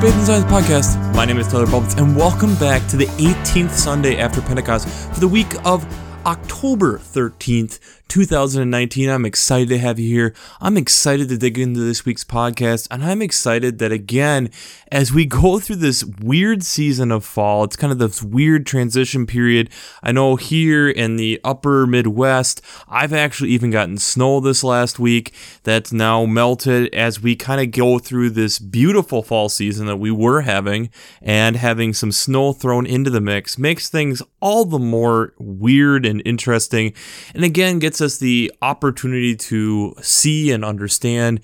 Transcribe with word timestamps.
the 0.00 0.06
Faith 0.06 0.16
and 0.16 0.26
Science 0.26 0.44
Podcast. 0.44 1.14
My 1.14 1.24
name 1.24 1.38
is 1.38 1.48
Tyler 1.48 1.66
Bublitz, 1.66 1.98
and 1.98 2.14
welcome 2.14 2.54
back 2.56 2.86
to 2.88 2.96
the 2.96 3.06
18th 3.06 3.70
Sunday 3.70 4.18
after 4.18 4.40
Pentecost 4.40 4.88
for 4.88 5.20
the 5.20 5.26
week 5.26 5.54
of 5.64 5.84
October 6.24 6.98
13th, 6.98 7.78
2019. 8.08 9.10
I'm 9.10 9.26
excited 9.26 9.68
to 9.68 9.78
have 9.78 9.98
you 9.98 10.08
here. 10.08 10.34
I'm 10.60 10.76
excited 10.78 11.28
to 11.28 11.36
dig 11.36 11.58
into 11.58 11.80
this 11.80 12.06
week's 12.06 12.24
podcast, 12.24 12.88
and 12.90 13.04
I'm 13.04 13.20
excited 13.20 13.78
that 13.78 13.92
again, 13.92 14.50
as 14.90 15.12
we 15.12 15.26
go 15.26 15.58
through 15.58 15.76
this 15.76 16.04
weird 16.04 16.62
season 16.62 17.12
of 17.12 17.24
fall, 17.24 17.64
it's 17.64 17.76
kind 17.76 17.92
of 17.92 17.98
this 17.98 18.22
weird 18.22 18.66
transition 18.66 19.26
period. 19.26 19.68
I 20.02 20.12
know 20.12 20.36
here 20.36 20.88
in 20.88 21.16
the 21.16 21.40
upper 21.44 21.86
Midwest, 21.86 22.62
I've 22.88 23.12
actually 23.12 23.50
even 23.50 23.70
gotten 23.70 23.98
snow 23.98 24.40
this 24.40 24.64
last 24.64 24.98
week 24.98 25.34
that's 25.62 25.92
now 25.92 26.24
melted 26.24 26.92
as 26.94 27.20
we 27.20 27.36
kind 27.36 27.60
of 27.60 27.70
go 27.70 27.98
through 27.98 28.30
this 28.30 28.58
beautiful 28.58 29.22
fall 29.22 29.48
season 29.48 29.86
that 29.86 29.98
we 29.98 30.10
were 30.10 30.40
having, 30.42 30.88
and 31.20 31.56
having 31.56 31.92
some 31.92 32.12
snow 32.12 32.52
thrown 32.54 32.86
into 32.86 33.10
the 33.10 33.20
mix 33.20 33.58
makes 33.58 33.90
things 33.90 34.22
all 34.40 34.64
the 34.64 34.78
more 34.78 35.34
weird 35.38 36.06
and 36.06 36.22
interesting, 36.24 36.94
and 37.34 37.44
again, 37.44 37.78
gets 37.78 37.97
us 38.00 38.18
the 38.18 38.52
opportunity 38.62 39.36
to 39.36 39.94
see 40.00 40.50
and 40.50 40.64
understand 40.64 41.40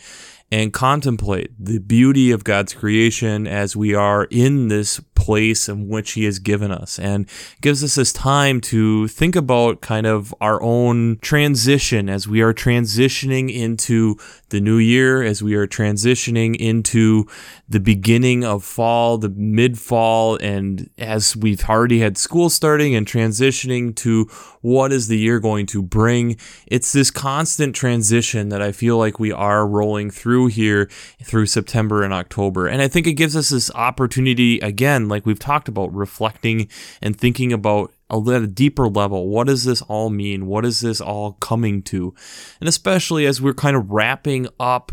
and 0.51 0.73
contemplate 0.73 1.51
the 1.59 1.79
beauty 1.79 2.31
of 2.31 2.45
God's 2.45 2.75
creation 2.75 3.47
as 3.47 3.75
we 3.75 3.95
are 3.95 4.25
in 4.31 4.69
this 4.69 5.01
place 5.25 5.71
in 5.71 5.89
which 5.89 6.13
He 6.13 6.25
has 6.25 6.39
given 6.39 6.71
us 6.71 6.99
and 6.99 7.27
gives 7.63 7.83
us 7.83 7.95
this 7.95 8.13
time 8.13 8.61
to 8.61 9.09
think 9.09 9.35
about 9.35 9.81
kind 9.81 10.07
of 10.07 10.35
our 10.39 10.63
own 10.63 11.19
transition 11.23 12.11
as 12.11 12.29
we 12.29 12.43
are 12.43 12.53
transitioning 12.53 13.51
into 13.51 14.17
the 14.51 14.61
new 14.61 14.77
year, 14.77 15.23
as 15.23 15.43
we 15.43 15.55
are 15.55 15.67
transitioning 15.67 16.55
into 16.57 17.27
the 17.67 17.81
beginning 17.81 18.45
of 18.45 18.63
fall, 18.63 19.17
the 19.17 19.31
mid 19.31 19.79
fall, 19.79 20.37
and 20.37 20.91
as 20.99 21.35
we've 21.35 21.65
already 21.69 22.01
had 22.01 22.19
school 22.19 22.51
starting 22.51 22.95
and 22.95 23.07
transitioning 23.07 23.97
to 23.97 24.27
what 24.61 24.93
is 24.93 25.09
the 25.09 25.19
year 25.19 25.41
going 25.41 25.67
to 25.67 25.83
bring. 25.83 26.37
It's 26.67 26.93
this 26.93 27.11
constant 27.11 27.75
transition 27.75 28.51
that 28.51 28.63
I 28.63 28.73
feel 28.73 28.99
like 28.99 29.19
we 29.19 29.33
are 29.33 29.67
rolling 29.67 30.11
through 30.11 30.49
here 30.49 30.89
through 31.23 31.47
September 31.47 32.03
and 32.03 32.13
October. 32.13 32.67
And 32.67 32.83
I 32.83 32.89
think 32.89 33.07
it 33.07 33.15
gives 33.15 33.37
us 33.37 33.49
this 33.49 33.71
opportunity, 33.75 34.61
again, 34.61 35.09
like 35.15 35.27
we've 35.27 35.39
talked 35.39 35.69
about, 35.69 35.95
reflecting 35.95 36.69
and 37.01 37.17
thinking 37.17 37.53
about 37.53 37.93
a 38.11 38.19
little 38.19 38.49
deeper 38.49 38.89
level. 38.89 39.29
What 39.29 39.47
does 39.47 39.65
this 39.65 39.81
all 39.83 40.11
mean? 40.11 40.47
What 40.47 40.65
is 40.65 40.81
this 40.81 41.01
all 41.01 41.35
coming 41.35 41.83
to? 41.85 42.15
And 42.61 42.69
especially 42.69 43.27
as 43.27 43.41
we're 43.41 43.55
kind 43.55 43.77
of 43.77 43.91
wrapping 43.91 44.49
up 44.59 44.93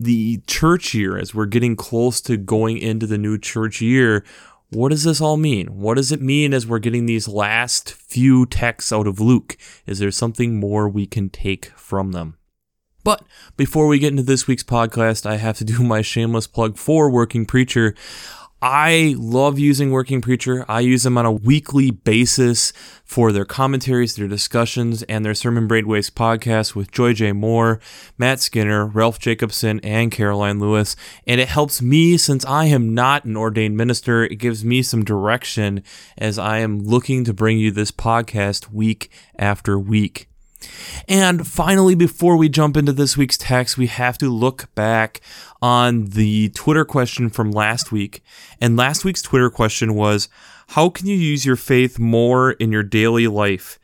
the 0.00 0.42
church 0.46 0.94
year, 0.94 1.16
as 1.16 1.34
we're 1.34 1.46
getting 1.46 1.76
close 1.76 2.20
to 2.22 2.36
going 2.36 2.78
into 2.78 3.06
the 3.06 3.18
new 3.18 3.38
church 3.38 3.80
year, 3.80 4.24
what 4.70 4.90
does 4.90 5.04
this 5.04 5.20
all 5.20 5.36
mean? 5.36 5.68
What 5.68 5.94
does 5.94 6.10
it 6.10 6.20
mean 6.20 6.52
as 6.52 6.66
we're 6.66 6.80
getting 6.80 7.06
these 7.06 7.28
last 7.28 7.92
few 7.92 8.44
texts 8.46 8.92
out 8.92 9.06
of 9.06 9.20
Luke? 9.20 9.56
Is 9.86 10.00
there 10.00 10.10
something 10.10 10.58
more 10.58 10.88
we 10.88 11.06
can 11.06 11.30
take 11.30 11.66
from 11.76 12.12
them? 12.12 12.36
But 13.04 13.22
before 13.58 13.86
we 13.86 13.98
get 13.98 14.12
into 14.12 14.22
this 14.22 14.46
week's 14.46 14.62
podcast, 14.62 15.26
I 15.26 15.36
have 15.36 15.58
to 15.58 15.64
do 15.64 15.84
my 15.84 16.00
shameless 16.00 16.46
plug 16.46 16.78
for 16.78 17.10
Working 17.10 17.44
Preacher. 17.44 17.94
I 18.66 19.14
love 19.18 19.58
using 19.58 19.90
Working 19.90 20.22
Preacher. 20.22 20.64
I 20.66 20.80
use 20.80 21.02
them 21.02 21.18
on 21.18 21.26
a 21.26 21.30
weekly 21.30 21.90
basis 21.90 22.72
for 23.04 23.30
their 23.30 23.44
commentaries, 23.44 24.16
their 24.16 24.26
discussions, 24.26 25.02
and 25.02 25.22
their 25.22 25.34
Sermon 25.34 25.68
Brainwaves 25.68 26.10
podcast 26.10 26.74
with 26.74 26.90
Joy 26.90 27.12
J. 27.12 27.32
Moore, 27.32 27.78
Matt 28.16 28.40
Skinner, 28.40 28.86
Rolf 28.86 29.18
Jacobson, 29.18 29.80
and 29.80 30.10
Karoline 30.10 30.62
Lewis. 30.62 30.96
And 31.26 31.42
it 31.42 31.48
helps 31.48 31.82
me 31.82 32.16
since 32.16 32.42
I 32.46 32.64
am 32.64 32.94
not 32.94 33.26
an 33.26 33.36
ordained 33.36 33.76
minister. 33.76 34.24
It 34.24 34.36
gives 34.36 34.64
me 34.64 34.82
some 34.82 35.04
direction 35.04 35.82
as 36.16 36.38
I 36.38 36.60
am 36.60 36.78
looking 36.78 37.24
to 37.24 37.34
bring 37.34 37.58
you 37.58 37.70
this 37.70 37.90
podcast 37.90 38.72
week 38.72 39.10
after 39.38 39.78
week. 39.78 40.30
And 41.08 41.46
finally, 41.46 41.94
before 41.94 42.36
we 42.36 42.48
jump 42.48 42.76
into 42.76 42.92
this 42.92 43.16
week's 43.16 43.36
text, 43.36 43.76
we 43.76 43.86
have 43.86 44.18
to 44.18 44.28
look 44.28 44.74
back 44.74 45.20
on 45.60 46.06
the 46.06 46.50
Twitter 46.50 46.84
question 46.84 47.30
from 47.30 47.50
last 47.50 47.92
week. 47.92 48.22
And 48.60 48.76
last 48.76 49.04
week's 49.04 49.22
Twitter 49.22 49.50
question 49.50 49.94
was 49.94 50.28
How 50.68 50.88
can 50.88 51.06
you 51.06 51.16
use 51.16 51.44
your 51.44 51.56
faith 51.56 51.98
more 51.98 52.52
in 52.52 52.72
your 52.72 52.82
daily 52.82 53.26
life? 53.26 53.78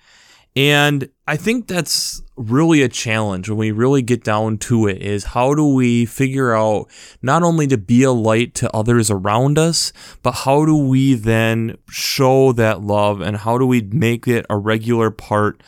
And 0.56 1.08
I 1.28 1.36
think 1.36 1.68
that's 1.68 2.22
really 2.36 2.82
a 2.82 2.88
challenge 2.88 3.48
when 3.48 3.58
we 3.58 3.70
really 3.70 4.02
get 4.02 4.24
down 4.24 4.58
to 4.58 4.88
it 4.88 5.00
is 5.00 5.24
how 5.24 5.54
do 5.54 5.74
we 5.74 6.06
figure 6.06 6.54
out 6.54 6.88
not 7.22 7.44
only 7.44 7.68
to 7.68 7.78
be 7.78 8.02
a 8.02 8.10
light 8.10 8.54
to 8.56 8.74
others 8.74 9.10
around 9.10 9.58
us, 9.58 9.92
but 10.22 10.32
how 10.32 10.64
do 10.64 10.76
we 10.76 11.14
then 11.14 11.76
show 11.88 12.52
that 12.52 12.80
love 12.80 13.20
and 13.20 13.36
how 13.36 13.58
do 13.58 13.66
we 13.66 13.82
make 13.82 14.26
it 14.26 14.44
a 14.50 14.56
regular 14.56 15.10
part 15.10 15.62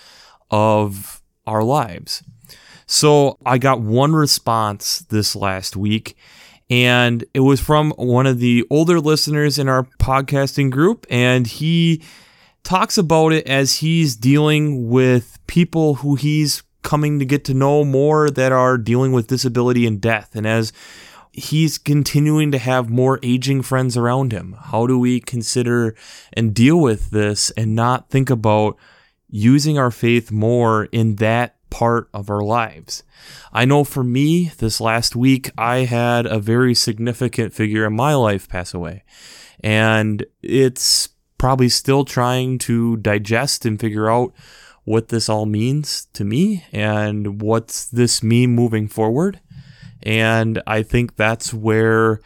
of 0.52 1.20
our 1.46 1.64
lives. 1.64 2.22
So 2.86 3.38
I 3.44 3.58
got 3.58 3.80
one 3.80 4.12
response 4.12 5.00
this 5.00 5.34
last 5.34 5.76
week, 5.76 6.16
and 6.68 7.24
it 7.34 7.40
was 7.40 7.60
from 7.60 7.92
one 7.92 8.26
of 8.26 8.38
the 8.38 8.64
older 8.70 9.00
listeners 9.00 9.58
in 9.58 9.68
our 9.68 9.84
podcasting 9.98 10.70
group, 10.70 11.06
and 11.10 11.46
he 11.46 12.02
talks 12.62 12.98
about 12.98 13.32
it 13.32 13.46
as 13.46 13.76
he's 13.76 14.14
dealing 14.14 14.88
with 14.88 15.38
people 15.46 15.96
who 15.96 16.14
he's 16.14 16.62
coming 16.82 17.18
to 17.18 17.24
get 17.24 17.44
to 17.46 17.54
know 17.54 17.84
more 17.84 18.30
that 18.30 18.52
are 18.52 18.76
dealing 18.76 19.12
with 19.12 19.28
disability 19.28 19.86
and 19.86 20.00
death. 20.00 20.30
And 20.34 20.46
as 20.46 20.72
he's 21.32 21.78
continuing 21.78 22.52
to 22.52 22.58
have 22.58 22.90
more 22.90 23.18
aging 23.22 23.62
friends 23.62 23.96
around 23.96 24.32
him, 24.32 24.56
how 24.58 24.86
do 24.86 24.98
we 24.98 25.20
consider 25.20 25.94
and 26.32 26.54
deal 26.54 26.78
with 26.78 27.10
this 27.10 27.50
and 27.52 27.74
not 27.74 28.10
think 28.10 28.28
about 28.30 28.76
using 29.32 29.78
our 29.78 29.90
faith 29.90 30.30
more 30.30 30.84
in 30.92 31.16
that 31.16 31.56
part 31.70 32.08
of 32.12 32.28
our 32.28 32.42
lives. 32.42 33.02
I 33.50 33.64
know 33.64 33.82
for 33.82 34.04
me, 34.04 34.52
this 34.58 34.78
last 34.78 35.16
week, 35.16 35.50
I 35.56 35.78
had 35.78 36.26
a 36.26 36.38
very 36.38 36.74
significant 36.74 37.54
figure 37.54 37.86
in 37.86 37.96
my 37.96 38.14
life 38.14 38.46
pass 38.46 38.74
away. 38.74 39.04
And 39.64 40.24
it's 40.42 41.08
probably 41.38 41.70
still 41.70 42.04
trying 42.04 42.58
to 42.58 42.98
digest 42.98 43.64
and 43.64 43.80
figure 43.80 44.10
out 44.10 44.34
what 44.84 45.08
this 45.08 45.30
all 45.30 45.46
means 45.46 46.08
to 46.12 46.24
me 46.24 46.66
and 46.70 47.40
what's 47.40 47.86
this 47.86 48.22
mean 48.22 48.54
moving 48.54 48.86
forward. 48.86 49.40
And 50.02 50.60
I 50.66 50.82
think 50.82 51.16
that's 51.16 51.54
where 51.54 52.20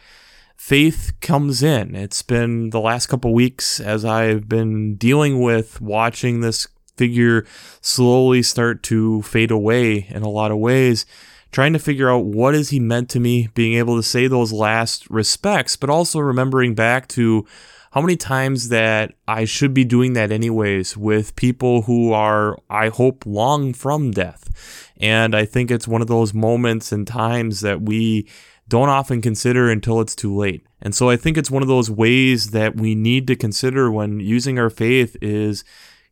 faith 0.57 1.13
comes 1.21 1.63
in. 1.63 1.95
It's 1.95 2.21
been 2.21 2.71
the 2.71 2.81
last 2.81 3.07
couple 3.07 3.33
weeks 3.33 3.79
as 3.79 4.03
I've 4.03 4.49
been 4.49 4.95
dealing 4.95 5.39
with 5.39 5.79
watching 5.79 6.41
this 6.41 6.67
figure 6.97 7.45
slowly 7.81 8.41
start 8.41 8.83
to 8.83 9.21
fade 9.21 9.51
away 9.51 10.07
in 10.09 10.23
a 10.23 10.29
lot 10.29 10.51
of 10.51 10.57
ways 10.57 11.05
trying 11.51 11.73
to 11.73 11.79
figure 11.79 12.09
out 12.09 12.25
what 12.25 12.53
is 12.53 12.69
he 12.69 12.79
meant 12.79 13.09
to 13.09 13.19
me 13.19 13.47
being 13.53 13.75
able 13.75 13.95
to 13.95 14.03
say 14.03 14.27
those 14.27 14.51
last 14.51 15.09
respects 15.09 15.75
but 15.75 15.89
also 15.89 16.19
remembering 16.19 16.75
back 16.75 17.07
to 17.07 17.45
how 17.91 18.01
many 18.01 18.17
times 18.17 18.69
that 18.69 19.13
I 19.27 19.45
should 19.45 19.73
be 19.73 19.85
doing 19.85 20.13
that 20.13 20.31
anyways 20.31 20.97
with 20.97 21.35
people 21.35 21.83
who 21.83 22.11
are 22.11 22.57
I 22.69 22.89
hope 22.89 23.25
long 23.25 23.73
from 23.73 24.11
death 24.11 24.93
and 24.99 25.35
I 25.35 25.45
think 25.45 25.71
it's 25.71 25.87
one 25.87 26.01
of 26.01 26.07
those 26.07 26.33
moments 26.33 26.91
and 26.91 27.07
times 27.07 27.61
that 27.61 27.81
we 27.81 28.27
don't 28.67 28.89
often 28.89 29.21
consider 29.21 29.69
until 29.69 30.01
it's 30.01 30.15
too 30.15 30.35
late. 30.35 30.65
And 30.81 30.93
so 30.93 31.09
I 31.09 31.15
think 31.15 31.37
it's 31.37 31.51
one 31.51 31.61
of 31.61 31.69
those 31.69 31.89
ways 31.89 32.51
that 32.51 32.75
we 32.75 32.95
need 32.95 33.27
to 33.27 33.35
consider 33.35 33.91
when 33.91 34.19
using 34.19 34.59
our 34.59 34.69
faith 34.69 35.15
is 35.21 35.63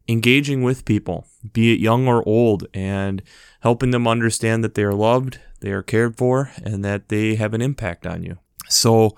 engaging 0.08 0.64
with 0.64 0.86
people, 0.86 1.28
be 1.54 1.74
it 1.74 1.80
young 1.80 2.08
or 2.08 2.28
old, 2.28 2.68
and 2.74 3.22
helping 3.62 3.92
them 3.92 4.08
understand 4.08 4.64
that 4.64 4.76
they 4.76 4.84
are 4.84 4.94
loved, 4.94 5.40
they 5.62 5.72
are 5.72 5.84
cared 5.84 6.18
for, 6.18 6.52
and 6.63 6.84
that 6.86 7.10
they 7.10 7.36
have 7.36 7.54
an 7.54 7.62
impact 7.62 8.06
on 8.06 8.24
you. 8.24 8.38
So 8.69 9.16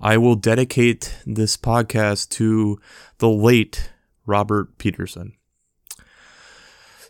I 0.00 0.16
will 0.16 0.36
dedicate 0.36 1.16
this 1.24 1.56
podcast 1.56 2.28
to 2.30 2.78
the 3.18 3.28
late 3.28 3.90
Robert 4.26 4.78
Peterson. 4.78 5.34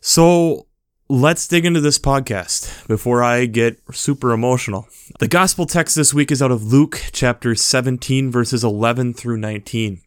So 0.00 0.67
let's 1.09 1.49
dig 1.49 1.65
into 1.65 1.81
this 1.81 1.99
podcast 1.99 2.87
before 2.87 3.23
I 3.23 3.47
get 3.47 3.81
super 3.93 4.32
emotional. 4.32 4.87
The 5.19 5.29
gospel 5.29 5.67
text 5.67 5.97
this 5.97 6.12
week 6.12 6.31
is 6.31 6.43
out 6.43 6.50
of 6.50 6.73
Luke 6.73 7.00
chapter 7.12 7.55
17, 7.55 8.31
verses 8.31 8.62
11 8.62 9.15
through 9.15 9.38
19. 9.38 10.04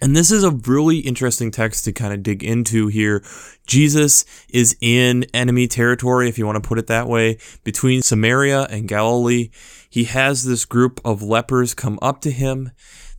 And 0.00 0.16
this 0.16 0.30
is 0.30 0.44
a 0.44 0.50
really 0.50 0.98
interesting 1.00 1.50
text 1.50 1.84
to 1.84 1.92
kind 1.92 2.14
of 2.14 2.22
dig 2.22 2.42
into 2.42 2.86
here. 2.86 3.22
Jesus 3.66 4.24
is 4.48 4.76
in 4.80 5.24
enemy 5.34 5.68
territory, 5.68 6.28
if 6.28 6.38
you 6.38 6.46
want 6.46 6.62
to 6.62 6.66
put 6.66 6.78
it 6.78 6.86
that 6.86 7.06
way, 7.06 7.38
between 7.64 8.02
Samaria 8.02 8.62
and 8.70 8.88
Galilee. 8.88 9.50
He 9.90 10.04
has 10.04 10.44
this 10.44 10.64
group 10.64 11.00
of 11.04 11.22
lepers 11.22 11.74
come 11.74 11.98
up 12.00 12.20
to 12.22 12.30
him. 12.30 12.70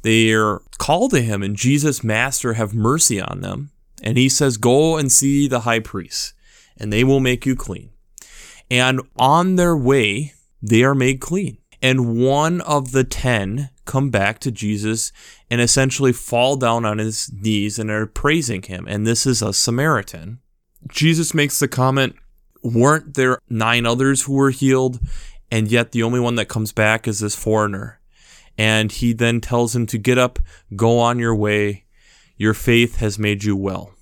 They 0.01 0.31
are 0.33 0.61
called 0.79 1.11
to 1.11 1.21
him, 1.21 1.43
and 1.43 1.55
Jesus, 1.55 2.03
Master, 2.03 2.53
have 2.53 2.73
mercy 2.73 3.21
on 3.21 3.41
them. 3.41 3.71
And 4.01 4.17
he 4.17 4.29
says, 4.29 4.57
Go 4.57 4.97
and 4.97 5.11
see 5.11 5.47
the 5.47 5.61
high 5.61 5.79
priest, 5.79 6.33
and 6.77 6.91
they 6.91 7.03
will 7.03 7.19
make 7.19 7.45
you 7.45 7.55
clean. 7.55 7.91
And 8.71 9.01
on 9.17 9.57
their 9.57 9.77
way, 9.77 10.33
they 10.61 10.83
are 10.83 10.95
made 10.95 11.21
clean. 11.21 11.57
And 11.81 12.19
one 12.19 12.61
of 12.61 12.91
the 12.91 13.03
ten 13.03 13.69
come 13.85 14.09
back 14.09 14.39
to 14.39 14.51
Jesus 14.51 15.11
and 15.49 15.59
essentially 15.59 16.13
fall 16.13 16.55
down 16.55 16.85
on 16.85 16.99
his 16.99 17.31
knees 17.33 17.79
and 17.79 17.89
are 17.89 18.05
praising 18.05 18.61
him. 18.61 18.85
And 18.87 19.05
this 19.05 19.25
is 19.25 19.41
a 19.41 19.51
Samaritan. 19.51 20.39
Jesus 20.89 21.33
makes 21.33 21.59
the 21.59 21.67
comment, 21.67 22.15
Weren't 22.63 23.15
there 23.15 23.39
nine 23.49 23.85
others 23.85 24.23
who 24.23 24.33
were 24.33 24.51
healed? 24.51 24.99
And 25.49 25.69
yet 25.69 25.91
the 25.91 26.03
only 26.03 26.19
one 26.19 26.35
that 26.35 26.47
comes 26.47 26.71
back 26.71 27.07
is 27.07 27.19
this 27.19 27.35
foreigner. 27.35 27.99
And 28.57 28.91
he 28.91 29.13
then 29.13 29.41
tells 29.41 29.75
him 29.75 29.85
to 29.87 29.97
get 29.97 30.17
up, 30.17 30.39
go 30.75 30.99
on 30.99 31.19
your 31.19 31.35
way. 31.35 31.85
Your 32.37 32.53
faith 32.53 32.97
has 32.97 33.17
made 33.17 33.43
you 33.43 33.55
well. 33.55 33.93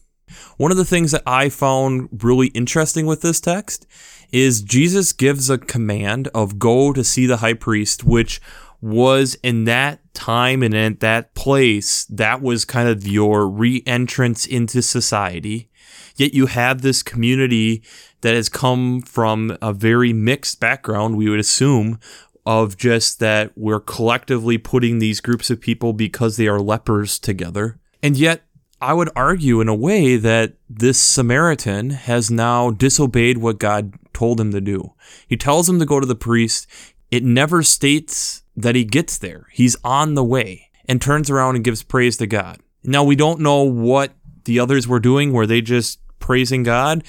One 0.58 0.72
of 0.72 0.78
the 0.78 0.86
things 0.86 1.12
that 1.12 1.24
I 1.26 1.50
found 1.50 2.10
really 2.24 2.48
interesting 2.48 3.06
with 3.06 3.22
this 3.22 3.40
text 3.40 3.88
is 4.32 4.62
Jesus 4.62 5.14
gives 5.14 5.50
a 5.50 5.58
command 5.58 6.28
of 6.34 6.60
go 6.60 6.94
to 6.94 7.04
see 7.04 7.26
the 7.26 7.38
high 7.38 7.54
priest, 7.54 8.04
which 8.04 8.42
was 8.82 9.36
in 9.44 9.66
that 9.66 10.00
time 10.14 10.64
and 10.64 10.74
in 10.74 10.96
that 11.00 11.34
place, 11.34 12.06
that 12.06 12.42
was 12.42 12.66
kind 12.66 12.88
of 12.88 13.08
your 13.08 13.48
re 13.48 13.84
entrance 13.86 14.46
into 14.46 14.82
society. 14.82 15.70
Yet 16.16 16.34
you 16.34 16.48
have 16.48 16.82
this 16.82 17.02
community 17.02 17.84
that 18.22 18.36
has 18.36 18.50
come 18.50 19.02
from 19.02 19.58
a 19.62 19.74
very 19.74 20.14
mixed 20.14 20.60
background, 20.60 21.18
we 21.18 21.30
would 21.30 21.40
assume, 21.40 22.00
of 22.46 22.78
just 22.78 23.20
that 23.20 23.52
we're 23.56 23.80
collectively 23.80 24.58
putting 24.58 25.00
these 25.00 25.22
groups 25.22 25.50
of 25.50 25.62
people 25.62 25.94
because 25.94 26.36
they 26.36 26.48
are 26.48 26.60
lepers 26.60 27.20
together. 27.20 27.80
And 28.02 28.18
yet 28.18 28.44
I 28.82 28.94
would 28.94 29.10
argue 29.16 29.60
in 29.60 29.68
a 29.68 29.76
way 29.76 30.16
that 30.16 30.54
this 30.70 31.00
Samaritan 31.00 31.90
has 31.92 32.32
now 32.32 32.72
disobeyed 32.72 33.38
what 33.38 33.60
God 33.60 33.94
told 34.14 34.40
him 34.40 34.52
to 34.52 34.62
do. 34.62 34.94
He 35.28 35.36
tells 35.36 35.68
him 35.68 35.80
to 35.80 35.86
go 35.86 36.00
to 36.00 36.06
the 36.06 36.16
priest. 36.16 36.66
It 37.12 37.24
never 37.24 37.62
states 37.62 38.44
that 38.56 38.76
he 38.76 38.86
gets 38.86 39.18
there. 39.18 39.48
He's 39.52 39.76
on 39.84 40.14
the 40.14 40.24
way 40.24 40.70
and 40.88 41.02
turns 41.02 41.30
around 41.30 41.56
and 41.56 41.64
gives 41.64 41.84
praise 41.84 42.18
to 42.18 42.28
God. 42.28 42.60
Now, 42.84 43.04
we 43.04 43.16
don't 43.16 43.42
know 43.42 43.64
what 43.64 44.14
the 44.46 44.60
others 44.60 44.88
were 44.88 45.00
doing. 45.00 45.34
Were 45.34 45.48
they 45.48 45.62
just 45.62 46.00
praising 46.20 46.64
God? 46.64 47.04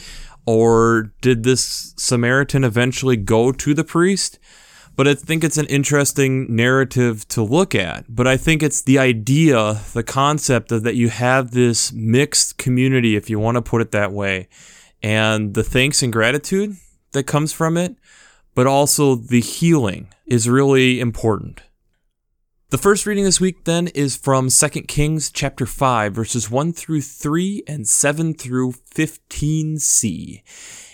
Or 0.47 1.13
did 1.21 1.45
this 1.45 1.95
Samaritan 1.97 2.65
eventually 2.65 3.17
go 3.17 3.53
to 3.53 3.75
the 3.75 3.85
priest? 3.85 4.39
But 5.01 5.09
I 5.09 5.15
think 5.15 5.45
it's 5.45 5.57
an 5.57 5.65
interesting 5.69 6.55
narrative 6.55 7.27
to 7.29 7.43
look 7.43 7.75
at. 7.75 8.05
But 8.07 8.27
I 8.27 8.37
think 8.37 8.63
it's 8.63 8.83
the 8.83 8.99
idea, 8.99 9.81
the 9.95 10.03
concept 10.03 10.71
of 10.73 10.83
that 10.83 10.95
you 10.95 11.09
have 11.09 11.53
this 11.53 11.91
mixed 11.91 12.59
community, 12.59 13.17
if 13.17 13.31
you 13.31 13.39
want 13.39 13.55
to 13.55 13.63
put 13.63 13.81
it 13.81 13.93
that 13.93 14.13
way, 14.13 14.49
and 15.03 15.55
the 15.55 15.65
thanks 15.65 16.03
and 16.03 16.13
gratitude 16.13 16.77
that 17.13 17.23
comes 17.23 17.51
from 17.51 17.79
it, 17.79 17.97
but 18.55 18.67
also 18.67 19.15
the 19.15 19.41
healing 19.41 20.09
is 20.27 20.51
really 20.51 21.01
important. 21.01 21.63
The 22.71 22.79
first 22.79 23.05
reading 23.05 23.25
this 23.25 23.41
week 23.41 23.65
then 23.65 23.89
is 23.89 24.17
from 24.17 24.49
2 24.49 24.69
Kings 24.83 25.33
chapter 25.33 25.67
5 25.67 26.15
verses 26.15 26.49
1 26.49 26.73
through 26.73 27.01
3 27.01 27.65
and 27.67 27.85
7 27.85 28.33
through 28.33 28.75
15c. 28.95 30.43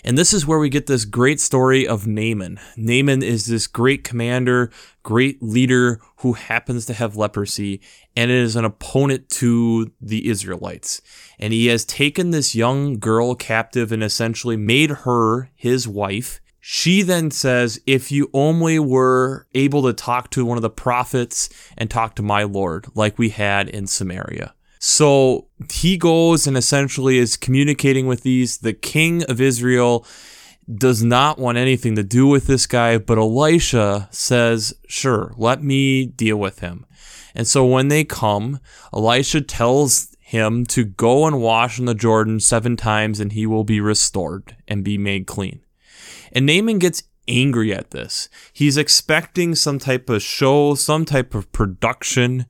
And 0.03 0.17
this 0.17 0.33
is 0.33 0.47
where 0.47 0.57
we 0.57 0.69
get 0.69 0.87
this 0.87 1.05
great 1.05 1.39
story 1.39 1.87
of 1.87 2.07
Naaman. 2.07 2.59
Naaman 2.77 3.21
is 3.21 3.45
this 3.45 3.67
great 3.67 4.03
commander, 4.03 4.71
great 5.03 5.43
leader 5.43 6.01
who 6.21 6.33
happens 6.33 6.87
to 6.87 6.95
have 6.95 7.15
leprosy 7.15 7.79
and 8.15 8.31
is 8.31 8.55
an 8.55 8.65
opponent 8.65 9.29
to 9.29 9.91
the 10.01 10.27
Israelites. 10.29 10.99
And 11.37 11.53
he 11.53 11.67
has 11.67 11.85
taken 11.85 12.31
this 12.31 12.55
young 12.55 12.97
girl 12.97 13.35
captive 13.35 13.91
and 13.91 14.03
essentially 14.03 14.57
made 14.57 14.89
her 14.89 15.51
his 15.53 15.87
wife 15.87 16.41
she 16.69 17.01
then 17.01 17.31
says, 17.31 17.79
If 17.87 18.11
you 18.11 18.29
only 18.33 18.77
were 18.77 19.47
able 19.53 19.83
to 19.83 19.93
talk 19.93 20.29
to 20.31 20.43
one 20.43 20.57
of 20.57 20.61
the 20.61 20.69
prophets 20.69 21.47
and 21.77 21.89
talk 21.89 22.13
to 22.15 22.21
my 22.21 22.43
Lord, 22.43 22.87
like 22.93 23.17
we 23.17 23.29
had 23.29 23.69
in 23.69 23.87
Samaria. 23.87 24.53
So 24.77 25.47
he 25.71 25.95
goes 25.95 26.45
and 26.45 26.57
essentially 26.57 27.19
is 27.19 27.37
communicating 27.37 28.05
with 28.05 28.23
these. 28.23 28.57
The 28.57 28.73
king 28.73 29.23
of 29.29 29.39
Israel 29.39 30.05
does 30.69 31.01
not 31.01 31.39
want 31.39 31.57
anything 31.57 31.95
to 31.95 32.03
do 32.03 32.27
with 32.27 32.47
this 32.47 32.67
guy, 32.67 32.97
but 32.97 33.17
Elisha 33.17 34.09
says, 34.11 34.73
Sure, 34.89 35.33
let 35.37 35.63
me 35.63 36.05
deal 36.05 36.35
with 36.35 36.59
him. 36.59 36.85
And 37.33 37.47
so 37.47 37.65
when 37.65 37.87
they 37.87 38.03
come, 38.03 38.59
Elisha 38.93 39.39
tells 39.39 40.17
him 40.19 40.65
to 40.65 40.83
go 40.83 41.27
and 41.27 41.39
wash 41.39 41.79
in 41.79 41.85
the 41.85 41.95
Jordan 41.95 42.41
seven 42.41 42.75
times 42.75 43.21
and 43.21 43.31
he 43.31 43.45
will 43.45 43.63
be 43.63 43.79
restored 43.79 44.57
and 44.67 44.83
be 44.83 44.97
made 44.97 45.27
clean. 45.27 45.61
And 46.37 46.45
Naaman 46.45 46.77
gets 46.77 47.01
angry 47.27 47.73
at 47.73 47.89
this. 47.89 48.29
He's 48.53 48.77
expecting 48.77 49.55
some 49.55 49.79
type 49.79 50.07
of 50.07 50.21
show, 50.21 50.75
some 50.75 51.03
type 51.03 51.33
of 51.33 51.51
production, 51.51 52.45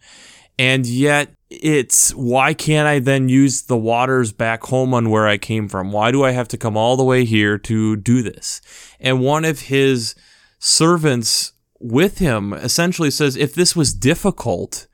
and 0.60 0.86
yet 0.86 1.30
it's 1.50 2.12
why 2.12 2.54
can't 2.54 2.86
I 2.86 3.00
then 3.00 3.30
use 3.30 3.62
the 3.62 3.78
waters 3.78 4.34
back 4.34 4.64
home 4.64 4.94
on 4.94 5.10
where 5.10 5.26
I 5.26 5.38
came 5.38 5.70
from? 5.70 5.94
Why 5.94 6.12
do 6.12 6.26
I 6.26 6.32
have 6.32 6.50
to 6.50 6.58
come 6.58 6.76
all 6.76 6.98
the 6.98 7.06
way 7.06 7.24
here 7.24 7.58
to 7.60 7.96
do 7.96 8.22
this? 8.22 8.60
And 9.00 9.22
one 9.22 9.46
of 9.46 9.62
his 9.62 10.16
servants 10.60 11.54
with 11.80 12.18
him 12.18 12.52
essentially 12.52 13.10
says, 13.10 13.38
if 13.38 13.56
this 13.56 13.74
was 13.74 13.94
difficult, 13.94 14.88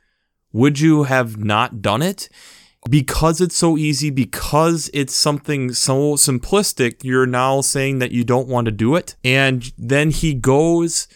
would 0.52 0.80
you 0.80 1.06
have 1.06 1.36
not 1.36 1.82
done 1.82 2.04
it? 2.04 2.30
Because 2.90 3.40
it's 3.40 3.56
so 3.56 3.78
easy, 3.78 4.10
because 4.10 4.90
it's 4.94 5.16
something 5.16 5.74
so 5.74 6.14
simplistic, 6.16 7.04
you're 7.04 7.26
now 7.26 7.62
saying 7.62 8.00
that 8.00 8.12
you 8.12 8.24
don't 8.24 8.48
want 8.48 8.66
to 8.66 8.72
do 8.72 8.96
it. 8.96 9.16
And 9.24 9.72
then 9.78 10.12
he 10.12 10.34
goes 10.34 11.08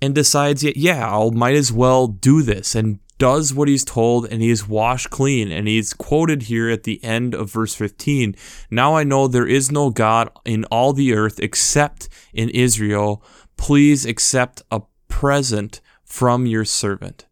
and 0.00 0.14
decides, 0.14 0.62
yeah, 0.62 1.08
I 1.08 1.30
might 1.30 1.54
as 1.54 1.72
well 1.72 2.06
do 2.06 2.42
this 2.42 2.74
and 2.74 2.98
does 3.18 3.54
what 3.54 3.68
he's 3.68 3.84
told 3.84 4.26
and 4.26 4.42
he 4.42 4.50
is 4.50 4.68
washed 4.68 5.10
clean. 5.10 5.50
And 5.50 5.66
he's 5.66 5.94
quoted 5.94 6.42
here 6.42 6.68
at 6.68 6.82
the 6.82 7.02
end 7.02 7.34
of 7.34 7.50
verse 7.50 7.74
15 7.74 8.36
Now 8.70 8.94
I 8.94 9.04
know 9.04 9.26
there 9.26 9.46
is 9.46 9.72
no 9.72 9.90
God 9.90 10.30
in 10.44 10.64
all 10.66 10.92
the 10.92 11.14
earth 11.14 11.40
except 11.40 12.08
in 12.34 12.50
Israel. 12.50 13.22
Please 13.56 14.04
accept 14.04 14.62
a 14.70 14.82
present 15.08 15.80
from 16.04 16.44
your 16.44 16.66
servant. 16.66 17.26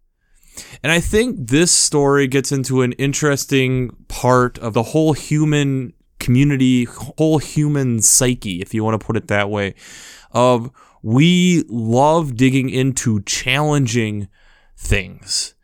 And 0.82 0.92
I 0.92 1.00
think 1.00 1.48
this 1.48 1.72
story 1.72 2.26
gets 2.26 2.52
into 2.52 2.82
an 2.82 2.92
interesting 2.92 3.90
part 4.08 4.58
of 4.58 4.74
the 4.74 4.82
whole 4.82 5.12
human 5.12 5.92
community, 6.18 6.84
whole 6.84 7.38
human 7.38 8.00
psyche, 8.00 8.60
if 8.60 8.72
you 8.72 8.84
want 8.84 9.00
to 9.00 9.04
put 9.04 9.16
it 9.16 9.28
that 9.28 9.50
way, 9.50 9.74
of 10.32 10.70
we 11.02 11.64
love 11.68 12.36
digging 12.36 12.70
into 12.70 13.22
challenging 13.22 14.28
things. 14.76 15.54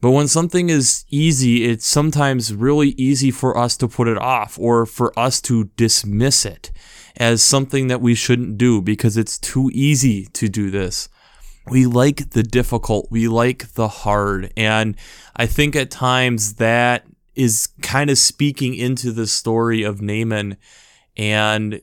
But 0.00 0.10
when 0.10 0.28
something 0.28 0.70
is 0.70 1.04
easy, 1.10 1.64
it's 1.64 1.86
sometimes 1.86 2.54
really 2.54 2.90
easy 2.90 3.30
for 3.30 3.56
us 3.56 3.76
to 3.78 3.88
put 3.88 4.08
it 4.08 4.16
off 4.18 4.58
or 4.58 4.86
for 4.86 5.18
us 5.18 5.40
to 5.42 5.64
dismiss 5.76 6.46
it 6.46 6.70
as 7.16 7.42
something 7.42 7.88
that 7.88 8.00
we 8.00 8.14
shouldn't 8.14 8.56
do 8.56 8.80
because 8.80 9.16
it's 9.16 9.38
too 9.38 9.70
easy 9.74 10.26
to 10.32 10.48
do 10.48 10.70
this 10.70 11.08
we 11.66 11.86
like 11.86 12.30
the 12.30 12.42
difficult, 12.42 13.08
we 13.10 13.28
like 13.28 13.72
the 13.74 13.88
hard. 13.88 14.52
And 14.56 14.96
I 15.36 15.46
think 15.46 15.76
at 15.76 15.90
times 15.90 16.54
that 16.54 17.06
is 17.34 17.68
kind 17.82 18.10
of 18.10 18.18
speaking 18.18 18.74
into 18.74 19.12
the 19.12 19.26
story 19.26 19.82
of 19.82 20.02
Naaman 20.02 20.56
and 21.16 21.80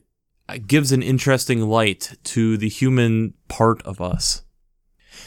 gives 0.66 0.92
an 0.92 1.02
interesting 1.02 1.62
light 1.68 2.16
to 2.24 2.56
the 2.56 2.68
human 2.68 3.34
part 3.48 3.82
of 3.82 4.00
us. 4.00 4.42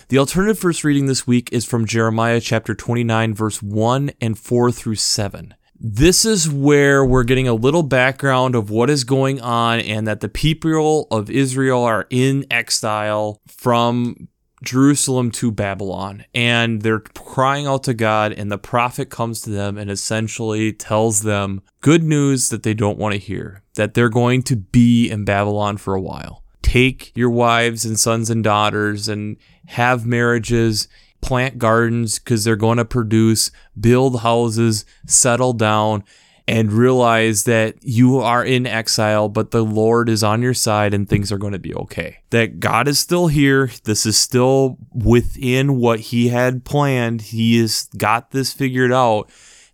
The 0.09 0.17
alternative 0.17 0.59
first 0.59 0.83
reading 0.83 1.05
this 1.05 1.27
week 1.27 1.49
is 1.51 1.65
from 1.65 1.85
Jeremiah 1.85 2.39
chapter 2.39 2.73
29, 2.73 3.33
verse 3.33 3.61
1 3.61 4.11
and 4.19 4.37
4 4.37 4.71
through 4.71 4.95
7. 4.95 5.53
This 5.79 6.25
is 6.25 6.49
where 6.49 7.03
we're 7.03 7.23
getting 7.23 7.47
a 7.47 7.53
little 7.53 7.81
background 7.81 8.53
of 8.53 8.69
what 8.69 8.89
is 8.89 9.03
going 9.03 9.41
on 9.41 9.79
and 9.79 10.05
that 10.07 10.19
the 10.19 10.29
people 10.29 11.07
of 11.09 11.29
Israel 11.29 11.83
are 11.83 12.05
in 12.09 12.45
exile 12.51 13.41
from 13.47 14.27
Jerusalem 14.63 15.31
to 15.31 15.51
Babylon, 15.51 16.25
and 16.33 16.81
they're 16.81 16.99
crying 16.99 17.65
out 17.65 17.83
to 17.83 17.93
God, 17.93 18.31
and 18.31 18.51
the 18.51 18.57
prophet 18.57 19.09
comes 19.09 19.41
to 19.41 19.49
them 19.49 19.77
and 19.77 19.89
essentially 19.89 20.71
tells 20.71 21.21
them 21.21 21.61
good 21.81 22.03
news 22.03 22.49
that 22.49 22.63
they 22.63 22.73
don't 22.73 22.99
want 22.99 23.13
to 23.13 23.19
hear 23.19 23.63
that 23.75 23.93
they're 23.93 24.09
going 24.09 24.43
to 24.43 24.55
be 24.55 25.09
in 25.09 25.25
Babylon 25.25 25.77
for 25.77 25.95
a 25.95 26.01
while. 26.01 26.43
Take 26.61 27.11
your 27.15 27.29
wives 27.29 27.85
and 27.85 27.99
sons 27.99 28.29
and 28.29 28.43
daughters 28.43 29.07
and 29.07 29.37
have 29.67 30.05
marriages, 30.05 30.87
plant 31.21 31.57
gardens 31.57 32.19
because 32.19 32.43
they're 32.43 32.55
going 32.55 32.77
to 32.77 32.85
produce, 32.85 33.51
build 33.79 34.21
houses, 34.21 34.85
settle 35.05 35.53
down, 35.53 36.03
and 36.51 36.73
realize 36.73 37.45
that 37.45 37.77
you 37.81 38.19
are 38.19 38.43
in 38.43 38.67
exile, 38.67 39.29
but 39.29 39.51
the 39.51 39.63
Lord 39.63 40.09
is 40.09 40.21
on 40.21 40.41
your 40.41 40.53
side 40.53 40.93
and 40.93 41.07
things 41.07 41.31
are 41.31 41.37
going 41.37 41.53
to 41.53 41.59
be 41.59 41.73
okay. 41.73 42.17
That 42.31 42.59
God 42.59 42.89
is 42.89 42.99
still 42.99 43.27
here. 43.27 43.71
This 43.85 44.05
is 44.05 44.17
still 44.17 44.77
within 44.93 45.77
what 45.77 46.01
He 46.01 46.27
had 46.27 46.65
planned. 46.65 47.21
He 47.21 47.57
has 47.59 47.87
got 47.97 48.31
this 48.31 48.51
figured 48.51 48.91
out, 48.91 49.31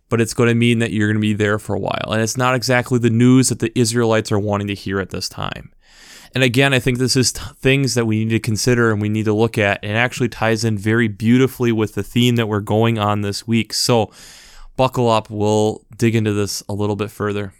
but 0.08 0.20
it's 0.20 0.34
going 0.34 0.50
to 0.50 0.54
mean 0.54 0.78
that 0.78 0.92
you're 0.92 1.08
going 1.08 1.16
to 1.16 1.20
be 1.20 1.34
there 1.34 1.58
for 1.58 1.74
a 1.74 1.80
while. 1.80 2.12
And 2.12 2.22
it's 2.22 2.36
not 2.36 2.54
exactly 2.54 3.00
the 3.00 3.10
news 3.10 3.48
that 3.48 3.58
the 3.58 3.76
Israelites 3.76 4.30
are 4.30 4.38
wanting 4.38 4.68
to 4.68 4.74
hear 4.74 5.00
at 5.00 5.10
this 5.10 5.28
time. 5.28 5.72
And 6.32 6.44
again, 6.44 6.72
I 6.72 6.78
think 6.78 6.98
this 6.98 7.16
is 7.16 7.32
t- 7.32 7.42
things 7.56 7.94
that 7.94 8.06
we 8.06 8.24
need 8.24 8.30
to 8.30 8.38
consider 8.38 8.92
and 8.92 9.02
we 9.02 9.08
need 9.08 9.24
to 9.24 9.32
look 9.32 9.58
at. 9.58 9.80
And 9.82 9.96
actually 9.96 10.28
ties 10.28 10.62
in 10.62 10.78
very 10.78 11.08
beautifully 11.08 11.72
with 11.72 11.94
the 11.94 12.04
theme 12.04 12.36
that 12.36 12.46
we're 12.46 12.60
going 12.60 12.98
on 12.98 13.22
this 13.22 13.48
week. 13.48 13.72
So 13.72 14.12
buckle 14.78 15.10
up. 15.10 15.28
We'll 15.28 15.84
dig 15.94 16.14
into 16.14 16.32
this 16.32 16.62
a 16.68 16.72
little 16.72 16.96
bit 16.96 17.10
further. 17.10 17.52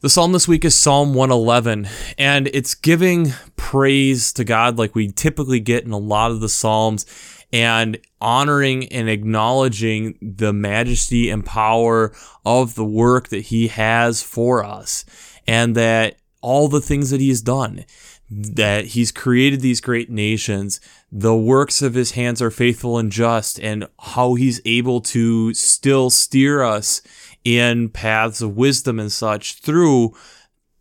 The 0.00 0.08
psalm 0.08 0.32
this 0.32 0.48
week 0.48 0.64
is 0.64 0.74
Psalm 0.74 1.12
111, 1.12 1.88
and 2.18 2.48
it's 2.48 2.74
giving 2.74 3.32
praise 3.56 4.32
to 4.34 4.44
God 4.44 4.78
like 4.78 4.94
we 4.94 5.10
typically 5.10 5.60
get 5.60 5.84
in 5.84 5.92
a 5.92 5.98
lot 5.98 6.30
of 6.30 6.40
the 6.40 6.48
Psalms 6.48 7.04
and 7.52 7.98
honoring 8.20 8.86
and 8.88 9.08
acknowledging 9.08 10.18
the 10.20 10.52
majesty 10.52 11.30
and 11.30 11.44
power 11.44 12.12
of 12.44 12.74
the 12.74 12.84
work 12.84 13.28
that 13.28 13.46
He 13.46 13.68
has 13.68 14.22
for 14.22 14.62
us 14.62 15.04
and 15.46 15.74
that 15.74 16.16
all 16.42 16.68
the 16.68 16.82
things 16.82 17.10
that 17.10 17.20
He 17.20 17.30
has 17.30 17.40
done 17.40 17.84
that 18.30 18.86
he's 18.86 19.12
created 19.12 19.60
these 19.60 19.80
great 19.80 20.10
nations. 20.10 20.80
The 21.16 21.36
works 21.36 21.80
of 21.80 21.94
his 21.94 22.10
hands 22.10 22.42
are 22.42 22.50
faithful 22.50 22.98
and 22.98 23.12
just, 23.12 23.60
and 23.60 23.86
how 24.00 24.34
he's 24.34 24.60
able 24.64 25.00
to 25.02 25.54
still 25.54 26.10
steer 26.10 26.64
us 26.64 27.02
in 27.44 27.90
paths 27.90 28.42
of 28.42 28.56
wisdom 28.56 28.98
and 28.98 29.12
such 29.12 29.60
through 29.60 30.16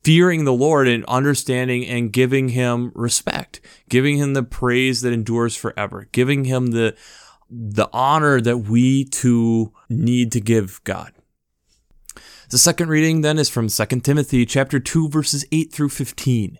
fearing 0.04 0.44
the 0.44 0.52
Lord 0.52 0.88
and 0.88 1.06
understanding 1.06 1.86
and 1.86 2.12
giving 2.12 2.50
him 2.50 2.92
respect, 2.96 3.62
giving 3.90 4.18
him 4.18 4.34
the 4.34 4.42
praise 4.42 5.02
that 5.02 5.14
endures 5.14 5.56
forever, 5.56 6.08
giving 6.12 6.46
him 6.46 6.72
the 6.72 6.96
the 7.48 7.88
honor 7.94 8.42
that 8.42 8.58
we 8.58 9.06
too 9.06 9.72
need 9.88 10.32
to 10.32 10.42
give 10.42 10.84
God. 10.84 11.14
The 12.50 12.58
second 12.58 12.90
reading 12.90 13.22
then 13.22 13.38
is 13.38 13.50
from 13.50 13.68
2 13.68 13.86
Timothy 14.00 14.48
chapter 14.48 14.80
2 14.80 15.10
verses 15.10 15.46
8 15.52 15.72
through 15.72 15.90
15. 15.90 16.58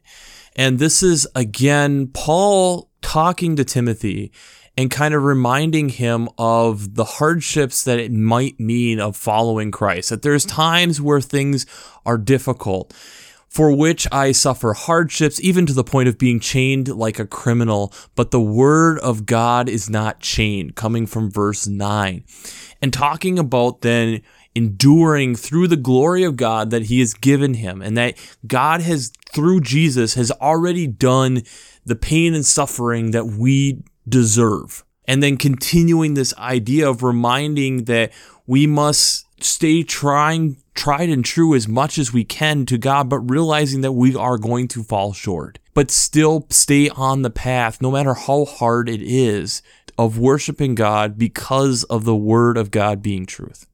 And 0.56 0.78
this 0.78 1.02
is 1.02 1.28
again 1.34 2.12
Paul 2.14 2.92
talking 3.14 3.56
to 3.56 3.64
Timothy 3.64 4.32
and 4.76 4.90
kind 4.90 5.14
of 5.14 5.22
reminding 5.22 5.88
him 5.88 6.28
of 6.40 6.96
the 6.96 7.04
hardships 7.04 7.84
that 7.84 8.00
it 8.00 8.12
might 8.12 8.60
mean 8.60 9.00
of 9.00 9.16
following 9.16 9.70
Christ. 9.70 10.10
That 10.10 10.24
there's 10.24 10.46
times 10.46 11.00
where 11.00 11.22
things 11.22 11.68
are 12.08 12.18
difficult, 12.18 12.92
for 13.48 13.72
which 13.72 14.08
I 14.12 14.32
suffer 14.32 14.74
hardships, 14.74 15.40
even 15.42 15.68
to 15.68 15.74
the 15.74 15.84
point 15.84 16.10
of 16.10 16.18
being 16.18 16.40
chained 16.40 16.88
like 16.88 17.20
a 17.20 17.28
criminal. 17.28 17.94
But 18.16 18.32
the 18.32 18.42
word 18.42 18.98
of 18.98 19.28
God 19.28 19.70
is 19.70 19.92
not 19.92 20.20
chained, 20.20 20.76
coming 20.76 21.06
from 21.06 21.30
verse 21.30 21.68
9. 21.68 22.24
And 22.82 22.92
talking 22.92 23.38
about 23.38 23.82
then 23.82 24.24
enduring 24.56 25.36
through 25.36 25.68
the 25.68 25.78
glory 25.78 26.24
of 26.24 26.36
God 26.36 26.72
that 26.72 26.84
he 26.84 27.00
has 27.00 27.14
given 27.14 27.54
him 27.56 27.80
and 27.84 27.96
that 27.96 28.18
God 28.48 28.82
has 28.82 29.12
through 29.32 29.62
Jesus 29.62 30.14
has 30.14 30.32
already 30.32 30.88
done 30.88 31.44
the 31.86 31.96
pain 31.96 32.34
and 32.34 32.46
suffering 32.46 33.12
that 33.12 33.26
we 33.26 33.84
deserve. 34.08 34.84
And 35.06 35.22
then 35.22 35.38
continuing 35.38 36.14
this 36.14 36.34
idea 36.38 36.90
of 36.90 37.04
reminding 37.04 37.86
that 37.86 38.12
we 38.48 38.68
must 38.68 39.26
stay 39.44 39.84
trying, 39.84 40.58
tried 40.76 41.10
and 41.10 41.26
true 41.26 41.54
as 41.56 41.68
much 41.68 41.98
as 41.98 42.14
we 42.14 42.24
can 42.24 42.66
to 42.68 42.78
God, 42.78 43.10
but 43.10 43.20
realizing 43.20 43.82
that 43.82 43.92
we 43.92 44.16
are 44.16 44.38
going 44.38 44.68
to 44.70 44.84
fall 44.84 45.14
short, 45.14 45.60
but 45.74 45.92
still 45.92 46.48
stay 46.50 46.90
on 46.90 47.22
the 47.22 47.30
path, 47.30 47.82
no 47.82 47.92
matter 47.92 48.14
how 48.14 48.46
hard 48.46 48.88
it 48.88 49.02
is, 49.02 49.62
of 49.98 50.18
worshiping 50.18 50.76
God 50.76 51.18
because 51.18 51.84
of 51.86 52.06
the 52.06 52.16
word 52.16 52.58
of 52.58 52.72
God 52.72 53.02
being 53.02 53.26
truth. 53.26 53.68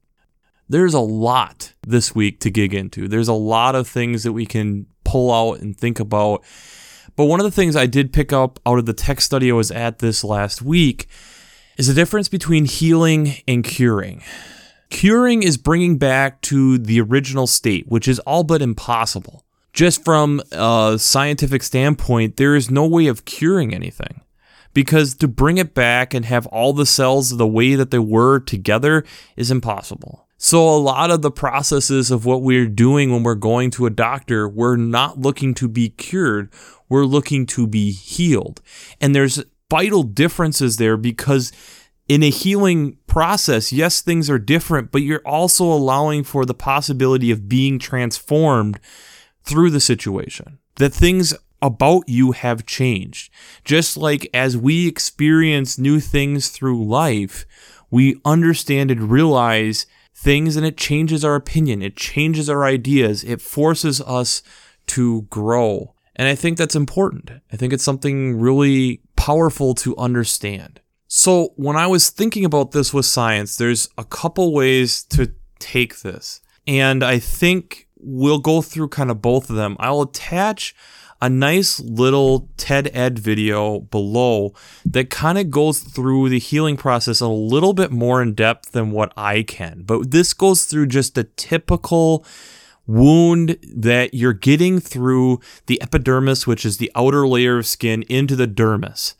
There's 0.68 0.94
a 0.94 1.00
lot 1.00 1.74
this 1.86 2.14
week 2.14 2.40
to 2.40 2.50
gig 2.50 2.74
into. 2.74 3.08
There's 3.08 3.28
a 3.28 3.32
lot 3.32 3.74
of 3.74 3.88
things 3.88 4.22
that 4.22 4.32
we 4.32 4.46
can 4.46 4.86
pull 5.04 5.32
out 5.32 5.60
and 5.60 5.76
think 5.76 5.98
about 5.98 6.44
but 7.16 7.24
one 7.24 7.40
of 7.40 7.44
the 7.44 7.50
things 7.50 7.76
I 7.76 7.86
did 7.86 8.12
pick 8.12 8.32
up 8.32 8.58
out 8.66 8.78
of 8.78 8.86
the 8.86 8.92
tech 8.92 9.20
study 9.20 9.50
I 9.50 9.54
was 9.54 9.70
at 9.70 9.98
this 9.98 10.24
last 10.24 10.62
week 10.62 11.08
is 11.76 11.86
the 11.86 11.94
difference 11.94 12.28
between 12.28 12.64
healing 12.64 13.34
and 13.48 13.64
curing. 13.64 14.22
Curing 14.90 15.42
is 15.42 15.56
bringing 15.56 15.98
back 15.98 16.40
to 16.42 16.76
the 16.78 17.00
original 17.00 17.46
state, 17.46 17.86
which 17.88 18.08
is 18.08 18.18
all 18.20 18.42
but 18.42 18.60
impossible. 18.60 19.44
Just 19.72 20.04
from 20.04 20.42
a 20.50 20.96
scientific 20.98 21.62
standpoint, 21.62 22.36
there 22.36 22.56
is 22.56 22.70
no 22.70 22.86
way 22.86 23.06
of 23.06 23.24
curing 23.24 23.72
anything. 23.72 24.20
Because 24.74 25.14
to 25.16 25.28
bring 25.28 25.58
it 25.58 25.74
back 25.74 26.12
and 26.12 26.24
have 26.24 26.46
all 26.48 26.72
the 26.72 26.86
cells 26.86 27.36
the 27.36 27.46
way 27.46 27.76
that 27.76 27.90
they 27.90 27.98
were 27.98 28.40
together 28.40 29.04
is 29.36 29.50
impossible. 29.50 30.26
So, 30.42 30.66
a 30.66 30.78
lot 30.78 31.10
of 31.10 31.20
the 31.20 31.30
processes 31.30 32.10
of 32.10 32.24
what 32.24 32.40
we're 32.40 32.66
doing 32.66 33.12
when 33.12 33.22
we're 33.22 33.34
going 33.34 33.70
to 33.72 33.84
a 33.84 33.90
doctor, 33.90 34.48
we're 34.48 34.76
not 34.76 35.20
looking 35.20 35.52
to 35.54 35.68
be 35.68 35.90
cured 35.90 36.50
we're 36.90 37.06
looking 37.06 37.46
to 37.46 37.66
be 37.66 37.92
healed. 37.92 38.60
And 39.00 39.14
there's 39.14 39.42
vital 39.70 40.02
differences 40.02 40.76
there 40.76 40.98
because 40.98 41.52
in 42.08 42.22
a 42.22 42.28
healing 42.28 42.98
process, 43.06 43.72
yes, 43.72 44.02
things 44.02 44.28
are 44.28 44.38
different, 44.38 44.90
but 44.90 45.02
you're 45.02 45.26
also 45.26 45.64
allowing 45.64 46.24
for 46.24 46.44
the 46.44 46.52
possibility 46.52 47.30
of 47.30 47.48
being 47.48 47.78
transformed 47.78 48.78
through 49.44 49.70
the 49.70 49.80
situation. 49.80 50.58
That 50.76 50.92
things 50.92 51.32
about 51.62 52.08
you 52.08 52.32
have 52.32 52.66
changed. 52.66 53.32
Just 53.64 53.96
like 53.96 54.28
as 54.34 54.56
we 54.56 54.88
experience 54.88 55.78
new 55.78 56.00
things 56.00 56.48
through 56.48 56.84
life, 56.84 57.46
we 57.90 58.20
understand 58.24 58.90
and 58.90 59.10
realize 59.10 59.86
things 60.20 60.54
and 60.56 60.66
it 60.66 60.76
changes 60.76 61.24
our 61.24 61.34
opinion, 61.34 61.80
it 61.80 61.96
changes 61.96 62.50
our 62.50 62.64
ideas, 62.64 63.24
it 63.24 63.40
forces 63.40 64.00
us 64.02 64.42
to 64.86 65.22
grow. 65.22 65.94
And 66.14 66.28
I 66.28 66.34
think 66.34 66.58
that's 66.58 66.76
important. 66.76 67.30
I 67.50 67.56
think 67.56 67.72
it's 67.72 67.84
something 67.84 68.38
really 68.38 69.00
powerful 69.16 69.74
to 69.76 69.96
understand. 69.96 70.80
So, 71.08 71.54
when 71.56 71.76
I 71.76 71.86
was 71.86 72.10
thinking 72.10 72.44
about 72.44 72.72
this 72.72 72.92
with 72.92 73.06
science, 73.06 73.56
there's 73.56 73.88
a 73.96 74.04
couple 74.04 74.52
ways 74.52 75.02
to 75.04 75.32
take 75.58 76.00
this. 76.00 76.40
And 76.66 77.02
I 77.02 77.18
think 77.18 77.88
we'll 77.98 78.38
go 78.38 78.62
through 78.62 78.88
kind 78.88 79.10
of 79.10 79.22
both 79.22 79.48
of 79.50 79.56
them. 79.56 79.76
I'll 79.80 80.02
attach 80.02 80.74
a 81.20 81.28
nice 81.28 81.80
little 81.80 82.48
TED 82.56 82.90
Ed 82.94 83.18
video 83.18 83.80
below 83.80 84.54
that 84.84 85.10
kind 85.10 85.38
of 85.38 85.50
goes 85.50 85.80
through 85.80 86.28
the 86.28 86.38
healing 86.38 86.76
process 86.76 87.20
a 87.20 87.28
little 87.28 87.72
bit 87.72 87.90
more 87.90 88.22
in 88.22 88.34
depth 88.34 88.72
than 88.72 88.90
what 88.90 89.12
I 89.16 89.42
can. 89.42 89.82
But 89.82 90.10
this 90.10 90.32
goes 90.32 90.64
through 90.64 90.86
just 90.86 91.14
the 91.14 91.24
typical 91.24 92.24
wound 92.86 93.58
that 93.62 94.14
you're 94.14 94.32
getting 94.32 94.80
through 94.80 95.40
the 95.66 95.80
epidermis, 95.82 96.46
which 96.46 96.64
is 96.64 96.78
the 96.78 96.90
outer 96.94 97.26
layer 97.26 97.58
of 97.58 97.66
skin, 97.66 98.02
into 98.08 98.34
the 98.34 98.48
dermis. 98.48 99.14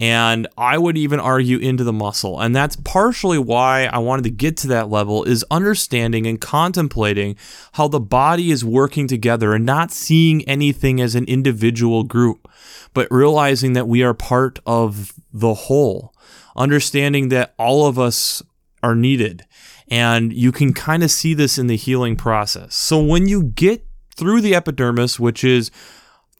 And 0.00 0.48
I 0.58 0.76
would 0.76 0.98
even 0.98 1.20
argue 1.20 1.58
into 1.58 1.84
the 1.84 1.92
muscle. 1.92 2.40
And 2.40 2.54
that's 2.54 2.76
partially 2.76 3.38
why 3.38 3.84
I 3.84 3.98
wanted 3.98 4.24
to 4.24 4.30
get 4.30 4.56
to 4.58 4.68
that 4.68 4.90
level 4.90 5.22
is 5.24 5.44
understanding 5.50 6.26
and 6.26 6.40
contemplating 6.40 7.36
how 7.74 7.88
the 7.88 8.00
body 8.00 8.50
is 8.50 8.64
working 8.64 9.06
together 9.06 9.54
and 9.54 9.64
not 9.64 9.92
seeing 9.92 10.42
anything 10.48 11.00
as 11.00 11.14
an 11.14 11.24
individual 11.26 12.02
group, 12.02 12.50
but 12.92 13.06
realizing 13.10 13.74
that 13.74 13.86
we 13.86 14.02
are 14.02 14.14
part 14.14 14.58
of 14.66 15.12
the 15.32 15.54
whole. 15.54 16.12
Understanding 16.56 17.28
that 17.28 17.54
all 17.56 17.86
of 17.86 17.98
us 17.98 18.42
are 18.82 18.94
needed 18.94 19.44
and 19.88 20.32
you 20.32 20.52
can 20.52 20.72
kind 20.72 21.02
of 21.02 21.10
see 21.10 21.34
this 21.34 21.58
in 21.58 21.66
the 21.66 21.76
healing 21.76 22.16
process. 22.16 22.74
So 22.74 23.02
when 23.02 23.28
you 23.28 23.44
get 23.44 23.86
through 24.16 24.40
the 24.40 24.54
epidermis, 24.54 25.20
which 25.20 25.44
is 25.44 25.70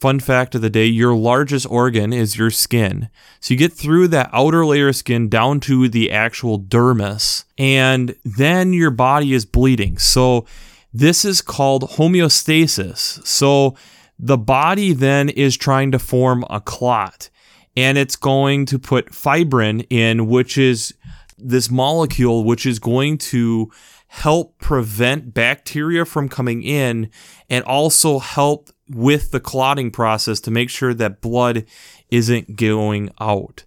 fun 0.04 0.20
fact 0.20 0.54
of 0.54 0.60
the 0.60 0.68
day, 0.68 0.84
your 0.84 1.16
largest 1.16 1.66
organ 1.70 2.12
is 2.12 2.36
your 2.36 2.50
skin. 2.50 3.08
So 3.40 3.54
you 3.54 3.58
get 3.58 3.72
through 3.72 4.08
that 4.08 4.28
outer 4.34 4.66
layer 4.66 4.88
of 4.88 4.96
skin 4.96 5.30
down 5.30 5.60
to 5.60 5.88
the 5.88 6.10
actual 6.10 6.60
dermis, 6.60 7.44
and 7.56 8.14
then 8.22 8.74
your 8.74 8.90
body 8.90 9.32
is 9.32 9.46
bleeding. 9.46 9.96
So 9.96 10.44
this 10.92 11.24
is 11.24 11.40
called 11.40 11.92
homeostasis. 11.92 13.26
So 13.26 13.76
the 14.18 14.36
body 14.36 14.92
then 14.92 15.30
is 15.30 15.56
trying 15.56 15.90
to 15.92 15.98
form 15.98 16.44
a 16.50 16.60
clot, 16.60 17.30
and 17.74 17.96
it's 17.96 18.16
going 18.16 18.66
to 18.66 18.78
put 18.78 19.14
fibrin 19.14 19.86
in, 19.88 20.26
which 20.26 20.58
is 20.58 20.92
this 21.38 21.70
molecule 21.70 22.44
which 22.44 22.66
is 22.66 22.78
going 22.78 23.16
to 23.32 23.72
help 24.14 24.56
prevent 24.58 25.34
bacteria 25.34 26.04
from 26.04 26.28
coming 26.28 26.62
in 26.62 27.10
and 27.50 27.64
also 27.64 28.20
help 28.20 28.70
with 28.88 29.32
the 29.32 29.40
clotting 29.40 29.90
process 29.90 30.38
to 30.38 30.52
make 30.52 30.70
sure 30.70 30.94
that 30.94 31.20
blood 31.20 31.64
isn't 32.10 32.54
going 32.54 33.10
out. 33.20 33.64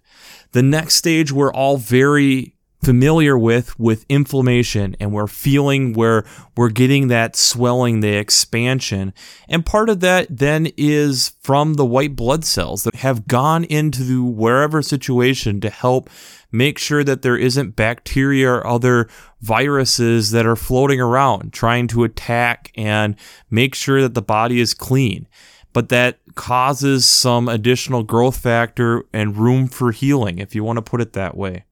The 0.52 0.62
next 0.62 0.94
stage 0.94 1.30
we're 1.30 1.52
all 1.52 1.76
very 1.76 2.54
familiar 2.82 3.36
with 3.36 3.78
with 3.78 4.06
inflammation 4.08 4.94
and 5.00 5.12
we're 5.12 5.26
feeling 5.26 5.92
where 5.92 6.24
we're 6.56 6.68
getting 6.68 7.08
that 7.08 7.34
swelling 7.34 8.00
the 8.00 8.14
expansion 8.14 9.12
and 9.48 9.66
part 9.66 9.88
of 9.88 10.00
that 10.00 10.26
then 10.30 10.68
is 10.76 11.32
from 11.40 11.74
the 11.74 11.84
white 11.84 12.14
blood 12.14 12.44
cells 12.44 12.84
that 12.84 12.94
have 12.94 13.26
gone 13.26 13.64
into 13.64 14.04
the 14.04 14.22
wherever 14.22 14.80
situation 14.80 15.60
to 15.60 15.70
help 15.70 16.08
make 16.52 16.78
sure 16.78 17.02
that 17.02 17.22
there 17.22 17.36
isn't 17.36 17.74
bacteria 17.74 18.48
or 18.48 18.66
other 18.66 19.08
viruses 19.40 20.30
that 20.30 20.46
are 20.46 20.56
floating 20.56 21.00
around 21.00 21.52
trying 21.52 21.88
to 21.88 22.04
attack 22.04 22.70
and 22.76 23.16
make 23.50 23.74
sure 23.74 24.00
that 24.00 24.14
the 24.14 24.22
body 24.22 24.60
is 24.60 24.72
clean 24.72 25.26
but 25.72 25.90
that 25.90 26.18
causes 26.34 27.06
some 27.06 27.48
additional 27.48 28.02
growth 28.02 28.36
factor 28.36 29.04
and 29.12 29.36
room 29.36 29.68
for 29.68 29.92
healing, 29.92 30.38
if 30.38 30.54
you 30.54 30.64
want 30.64 30.76
to 30.76 30.82
put 30.82 31.00
it 31.00 31.12
that 31.12 31.36
way. 31.36 31.64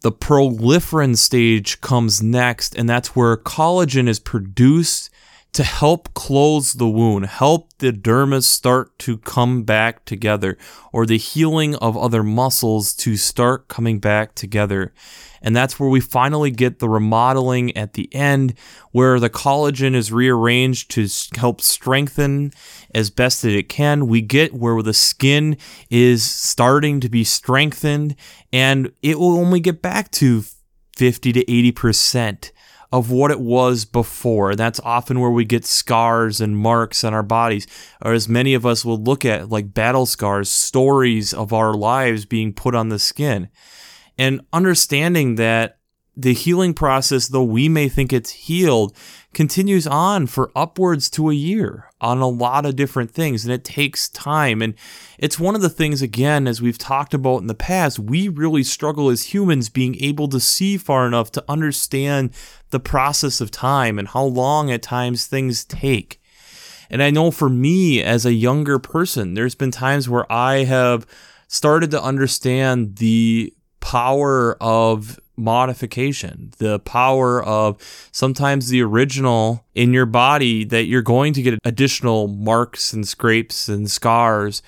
The 0.00 0.12
proliferin 0.12 1.16
stage 1.16 1.80
comes 1.80 2.22
next, 2.22 2.74
and 2.74 2.88
that's 2.88 3.14
where 3.14 3.36
collagen 3.36 4.08
is 4.08 4.18
produced 4.18 5.10
to 5.52 5.64
help 5.64 6.14
close 6.14 6.72
the 6.72 6.88
wound, 6.88 7.26
help 7.26 7.76
the 7.78 7.92
dermis 7.92 8.44
start 8.44 8.98
to 8.98 9.18
come 9.18 9.64
back 9.64 10.04
together, 10.06 10.56
or 10.92 11.04
the 11.04 11.18
healing 11.18 11.74
of 11.76 11.96
other 11.96 12.22
muscles 12.22 12.94
to 12.94 13.16
start 13.16 13.68
coming 13.68 13.98
back 13.98 14.34
together. 14.34 14.94
And 15.42 15.54
that's 15.54 15.78
where 15.78 15.90
we 15.90 16.00
finally 16.00 16.50
get 16.50 16.78
the 16.78 16.88
remodeling 16.88 17.76
at 17.76 17.94
the 17.94 18.12
end, 18.14 18.54
where 18.92 19.20
the 19.20 19.28
collagen 19.28 19.94
is 19.94 20.12
rearranged 20.12 20.90
to 20.92 21.08
help 21.36 21.60
strengthen 21.60 22.52
as 22.94 23.10
best 23.10 23.42
that 23.42 23.52
it 23.52 23.68
can. 23.68 24.06
We 24.06 24.22
get 24.22 24.54
where 24.54 24.80
the 24.82 24.94
skin 24.94 25.58
is 25.90 26.24
starting 26.24 27.00
to 27.00 27.08
be 27.08 27.24
strengthened, 27.24 28.14
and 28.52 28.92
it 29.02 29.18
will 29.18 29.36
only 29.36 29.60
get 29.60 29.82
back 29.82 30.10
to 30.12 30.44
50 30.96 31.32
to 31.32 31.44
80% 31.44 32.52
of 32.92 33.10
what 33.10 33.30
it 33.30 33.40
was 33.40 33.86
before. 33.86 34.54
That's 34.54 34.80
often 34.80 35.18
where 35.18 35.30
we 35.30 35.46
get 35.46 35.64
scars 35.64 36.40
and 36.40 36.56
marks 36.56 37.02
on 37.02 37.14
our 37.14 37.22
bodies, 37.22 37.66
or 38.04 38.12
as 38.12 38.28
many 38.28 38.52
of 38.52 38.66
us 38.66 38.84
will 38.84 39.02
look 39.02 39.24
at 39.24 39.48
like 39.48 39.72
battle 39.72 40.04
scars, 40.04 40.50
stories 40.50 41.32
of 41.32 41.52
our 41.52 41.72
lives 41.72 42.26
being 42.26 42.52
put 42.52 42.74
on 42.74 42.90
the 42.90 42.98
skin. 42.98 43.48
And 44.18 44.42
understanding 44.52 45.36
that 45.36 45.78
the 46.14 46.34
healing 46.34 46.74
process, 46.74 47.28
though 47.28 47.42
we 47.42 47.70
may 47.70 47.88
think 47.88 48.12
it's 48.12 48.30
healed, 48.30 48.94
continues 49.34 49.86
on 49.86 50.26
for 50.26 50.50
upwards 50.54 51.08
to 51.10 51.30
a 51.30 51.34
year 51.34 51.90
on 52.00 52.18
a 52.18 52.28
lot 52.28 52.66
of 52.66 52.76
different 52.76 53.10
things. 53.10 53.44
And 53.44 53.52
it 53.52 53.64
takes 53.64 54.08
time. 54.08 54.60
And 54.60 54.74
it's 55.18 55.38
one 55.38 55.54
of 55.54 55.62
the 55.62 55.70
things, 55.70 56.02
again, 56.02 56.46
as 56.46 56.60
we've 56.60 56.78
talked 56.78 57.14
about 57.14 57.38
in 57.38 57.46
the 57.46 57.54
past, 57.54 57.98
we 57.98 58.28
really 58.28 58.62
struggle 58.62 59.08
as 59.08 59.34
humans 59.34 59.68
being 59.68 59.96
able 60.02 60.28
to 60.28 60.40
see 60.40 60.76
far 60.76 61.06
enough 61.06 61.32
to 61.32 61.44
understand 61.48 62.30
the 62.70 62.80
process 62.80 63.40
of 63.40 63.50
time 63.50 63.98
and 63.98 64.08
how 64.08 64.24
long 64.24 64.70
at 64.70 64.82
times 64.82 65.26
things 65.26 65.64
take. 65.64 66.20
And 66.90 67.02
I 67.02 67.10
know 67.10 67.30
for 67.30 67.48
me 67.48 68.02
as 68.02 68.26
a 68.26 68.34
younger 68.34 68.78
person, 68.78 69.34
there's 69.34 69.54
been 69.54 69.70
times 69.70 70.08
where 70.08 70.30
I 70.30 70.64
have 70.64 71.06
started 71.48 71.90
to 71.92 72.02
understand 72.02 72.96
the 72.96 73.54
power 73.80 74.56
of 74.60 75.18
modification, 75.36 76.52
the 76.58 76.78
power 76.80 77.42
of 77.42 77.76
sometimes 78.12 78.68
the 78.68 78.82
original 78.82 79.64
in 79.74 79.92
your 79.92 80.06
body 80.06 80.64
that 80.64 80.84
you're 80.84 81.02
going 81.02 81.32
to 81.32 81.42
get 81.42 81.58
additional 81.64 82.28
marks 82.28 82.92
and 82.92 83.06
scrapes 83.06 83.68
and 83.68 83.90
scars 83.90 84.62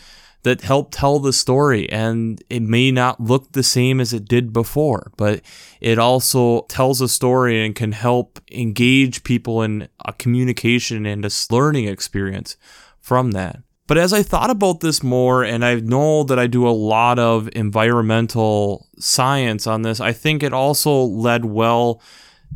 that 0.44 0.61
help 0.61 0.90
tell 0.90 1.18
the 1.18 1.33
story. 1.33 1.90
And 1.90 2.42
it 2.49 2.62
may 2.62 2.90
not 2.90 3.21
look 3.21 3.52
the 3.52 3.62
same 3.62 4.00
as 4.00 4.12
it 4.12 4.26
did 4.26 4.52
before, 4.52 5.11
but 5.16 5.40
it 5.80 5.99
also 5.99 6.62
tells 6.62 7.00
a 7.00 7.09
story 7.09 7.64
and 7.64 7.75
can 7.75 7.92
help 7.92 8.40
engage 8.52 9.25
people 9.25 9.62
in 9.62 9.88
a 10.04 10.12
communication 10.12 11.06
and 11.06 11.25
a 11.25 11.30
learning 11.50 11.88
experience 11.88 12.56
from 13.00 13.33
that. 13.33 13.61
But 13.86 13.98
as 13.98 14.12
I 14.12 14.22
thought 14.22 14.50
about 14.50 14.80
this 14.80 15.02
more, 15.02 15.44
and 15.44 15.64
I 15.64 15.74
know 15.74 16.24
that 16.24 16.38
I 16.38 16.46
do 16.46 16.66
a 16.66 16.70
lot 16.70 17.18
of 17.18 17.48
environmental 17.54 18.86
science 18.98 19.66
on 19.66 19.82
this, 19.82 20.00
I 20.00 20.12
think 20.12 20.42
it 20.42 20.54
also 20.54 21.02
led 21.02 21.44
well 21.44 22.00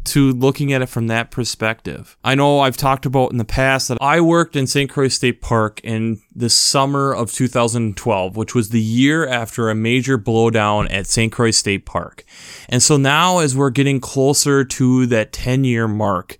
to 0.05 0.33
looking 0.33 0.73
at 0.73 0.81
it 0.81 0.89
from 0.89 1.07
that 1.09 1.31
perspective. 1.31 2.17
I 2.25 2.35
know 2.35 2.61
I've 2.61 2.77
talked 2.77 3.05
about 3.05 3.33
in 3.33 3.37
the 3.37 3.45
past 3.45 3.89
that 3.89 3.99
I 4.01 4.21
worked 4.21 4.57
in 4.57 4.67
St. 4.67 4.89
Croix 4.89 5.09
State 5.09 5.43
Park 5.43 5.81
in 5.83 6.23
the 6.35 6.49
summer 6.49 7.13
of 7.13 7.33
2012, 7.33 8.37
which 8.37 8.55
was 8.55 8.71
the 8.71 8.81
year 8.81 9.27
after 9.27 9.69
a 9.69 9.75
major 9.75 10.17
blowdown 10.17 10.91
at 10.91 11.07
St. 11.07 11.33
Croix 11.33 11.51
State 11.51 11.85
Park. 11.85 12.25
And 12.69 12.83
so 12.83 12.97
now, 12.97 13.39
as 13.39 13.57
we're 13.57 13.71
getting 13.71 14.01
closer 14.01 14.65
to 14.65 15.07
that 15.07 15.33
10 15.33 15.65
year 15.65 15.89
mark, 15.89 16.39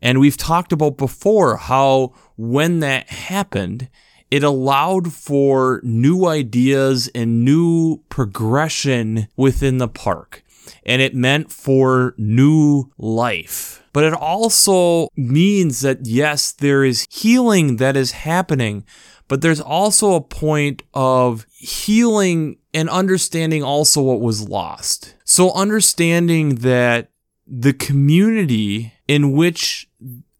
and 0.00 0.18
we've 0.18 0.36
talked 0.36 0.72
about 0.72 0.96
before 0.96 1.56
how 1.56 2.14
when 2.36 2.80
that 2.80 3.10
happened, 3.10 3.88
it 4.32 4.42
allowed 4.42 5.12
for 5.12 5.78
new 5.84 6.24
ideas 6.24 7.06
and 7.14 7.44
new 7.44 7.98
progression 8.08 9.28
within 9.36 9.76
the 9.76 9.88
park. 9.88 10.42
And 10.86 11.02
it 11.02 11.14
meant 11.14 11.52
for 11.52 12.14
new 12.16 12.90
life. 12.96 13.82
But 13.92 14.04
it 14.04 14.14
also 14.14 15.08
means 15.14 15.82
that, 15.82 16.06
yes, 16.06 16.50
there 16.50 16.82
is 16.82 17.06
healing 17.10 17.76
that 17.76 17.94
is 17.94 18.12
happening, 18.12 18.86
but 19.28 19.42
there's 19.42 19.60
also 19.60 20.14
a 20.14 20.22
point 20.22 20.82
of 20.94 21.44
healing 21.50 22.56
and 22.72 22.88
understanding 22.88 23.62
also 23.62 24.00
what 24.00 24.22
was 24.22 24.48
lost. 24.48 25.14
So, 25.24 25.52
understanding 25.52 26.54
that 26.56 27.10
the 27.46 27.74
community 27.74 28.94
in 29.06 29.32
which 29.32 29.90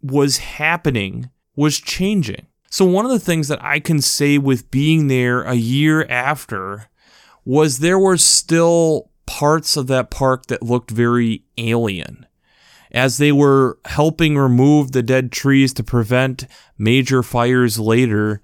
was 0.00 0.38
happening 0.38 1.28
was 1.54 1.78
changing. 1.78 2.46
So, 2.72 2.86
one 2.86 3.04
of 3.04 3.10
the 3.10 3.20
things 3.20 3.48
that 3.48 3.62
I 3.62 3.80
can 3.80 4.00
say 4.00 4.38
with 4.38 4.70
being 4.70 5.08
there 5.08 5.42
a 5.42 5.56
year 5.56 6.06
after 6.08 6.88
was 7.44 7.80
there 7.80 7.98
were 7.98 8.16
still 8.16 9.10
parts 9.26 9.76
of 9.76 9.88
that 9.88 10.10
park 10.10 10.46
that 10.46 10.62
looked 10.62 10.90
very 10.90 11.44
alien. 11.58 12.24
As 12.90 13.18
they 13.18 13.30
were 13.30 13.78
helping 13.84 14.38
remove 14.38 14.92
the 14.92 15.02
dead 15.02 15.32
trees 15.32 15.74
to 15.74 15.84
prevent 15.84 16.46
major 16.78 17.22
fires 17.22 17.78
later, 17.78 18.40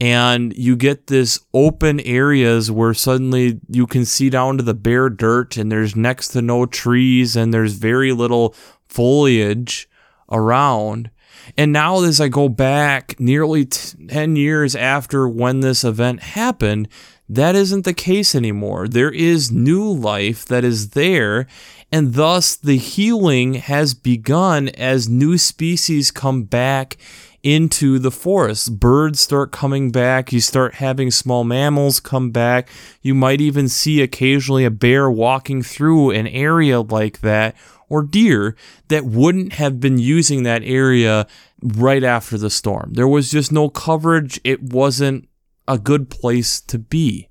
and 0.00 0.52
you 0.56 0.74
get 0.74 1.06
this 1.06 1.38
open 1.54 2.00
areas 2.00 2.72
where 2.72 2.92
suddenly 2.92 3.60
you 3.68 3.86
can 3.86 4.04
see 4.04 4.28
down 4.30 4.56
to 4.56 4.64
the 4.64 4.74
bare 4.74 5.08
dirt 5.08 5.56
and 5.56 5.70
there's 5.70 5.94
next 5.94 6.30
to 6.30 6.42
no 6.42 6.66
trees 6.66 7.36
and 7.36 7.54
there's 7.54 7.74
very 7.74 8.10
little 8.10 8.52
foliage 8.88 9.88
around 10.28 11.12
and 11.56 11.72
now, 11.72 12.02
as 12.02 12.20
I 12.20 12.28
go 12.28 12.48
back 12.48 13.18
nearly 13.18 13.64
10 13.64 14.36
years 14.36 14.74
after 14.74 15.28
when 15.28 15.60
this 15.60 15.84
event 15.84 16.20
happened, 16.22 16.88
that 17.28 17.54
isn't 17.54 17.84
the 17.84 17.94
case 17.94 18.34
anymore. 18.34 18.88
There 18.88 19.10
is 19.12 19.52
new 19.52 19.88
life 19.88 20.44
that 20.46 20.64
is 20.64 20.90
there, 20.90 21.46
and 21.92 22.14
thus 22.14 22.56
the 22.56 22.76
healing 22.76 23.54
has 23.54 23.94
begun 23.94 24.68
as 24.70 25.08
new 25.08 25.38
species 25.38 26.10
come 26.10 26.42
back 26.42 26.96
into 27.42 27.98
the 27.98 28.10
forest. 28.10 28.78
Birds 28.78 29.20
start 29.20 29.52
coming 29.52 29.90
back. 29.90 30.32
You 30.32 30.40
start 30.40 30.74
having 30.74 31.10
small 31.10 31.44
mammals 31.44 32.00
come 32.00 32.30
back. 32.30 32.68
You 33.00 33.14
might 33.14 33.40
even 33.40 33.68
see 33.68 34.02
occasionally 34.02 34.64
a 34.64 34.70
bear 34.70 35.10
walking 35.10 35.62
through 35.62 36.10
an 36.10 36.26
area 36.26 36.80
like 36.80 37.20
that 37.20 37.54
or 37.90 38.02
deer 38.02 38.56
that 38.88 39.04
wouldn't 39.04 39.52
have 39.54 39.80
been 39.80 39.98
using 39.98 40.44
that 40.44 40.62
area 40.64 41.26
right 41.62 42.02
after 42.02 42.38
the 42.38 42.48
storm. 42.48 42.92
There 42.94 43.08
was 43.08 43.30
just 43.30 43.52
no 43.52 43.68
coverage. 43.68 44.40
It 44.44 44.62
wasn't 44.62 45.28
a 45.68 45.78
good 45.78 46.08
place 46.08 46.60
to 46.62 46.78
be. 46.78 47.28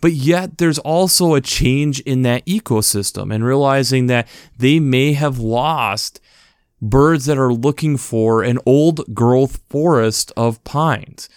But 0.00 0.12
yet, 0.12 0.58
there's 0.58 0.78
also 0.78 1.34
a 1.34 1.40
change 1.40 2.00
in 2.00 2.22
that 2.22 2.44
ecosystem 2.46 3.34
and 3.34 3.44
realizing 3.44 4.06
that 4.06 4.28
they 4.58 4.78
may 4.80 5.12
have 5.14 5.38
lost 5.38 6.20
birds 6.80 7.26
that 7.26 7.38
are 7.38 7.52
looking 7.52 7.96
for 7.96 8.42
an 8.42 8.58
old 8.66 9.14
growth 9.14 9.60
forest 9.68 10.32
of 10.36 10.62
pines. 10.64 11.28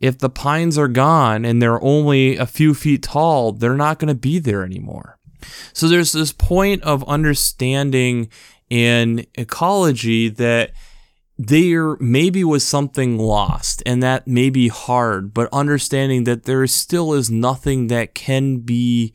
If 0.00 0.18
the 0.18 0.30
pines 0.30 0.78
are 0.78 0.88
gone 0.88 1.44
and 1.44 1.60
they're 1.60 1.82
only 1.82 2.38
a 2.38 2.46
few 2.46 2.72
feet 2.72 3.02
tall, 3.02 3.52
they're 3.52 3.74
not 3.74 3.98
going 3.98 4.08
to 4.08 4.14
be 4.14 4.38
there 4.38 4.64
anymore. 4.64 5.18
So 5.72 5.88
there's 5.88 6.12
this 6.12 6.32
point 6.32 6.82
of 6.82 7.08
understanding 7.08 8.28
in 8.68 9.26
ecology 9.34 10.28
that 10.28 10.72
there 11.38 11.96
maybe 11.96 12.44
was 12.44 12.64
something 12.64 13.18
lost 13.18 13.82
and 13.86 14.02
that 14.02 14.28
may 14.28 14.50
be 14.50 14.68
hard, 14.68 15.32
but 15.32 15.48
understanding 15.52 16.24
that 16.24 16.44
there 16.44 16.66
still 16.66 17.14
is 17.14 17.30
nothing 17.30 17.86
that 17.86 18.14
can 18.14 18.58
be 18.58 19.14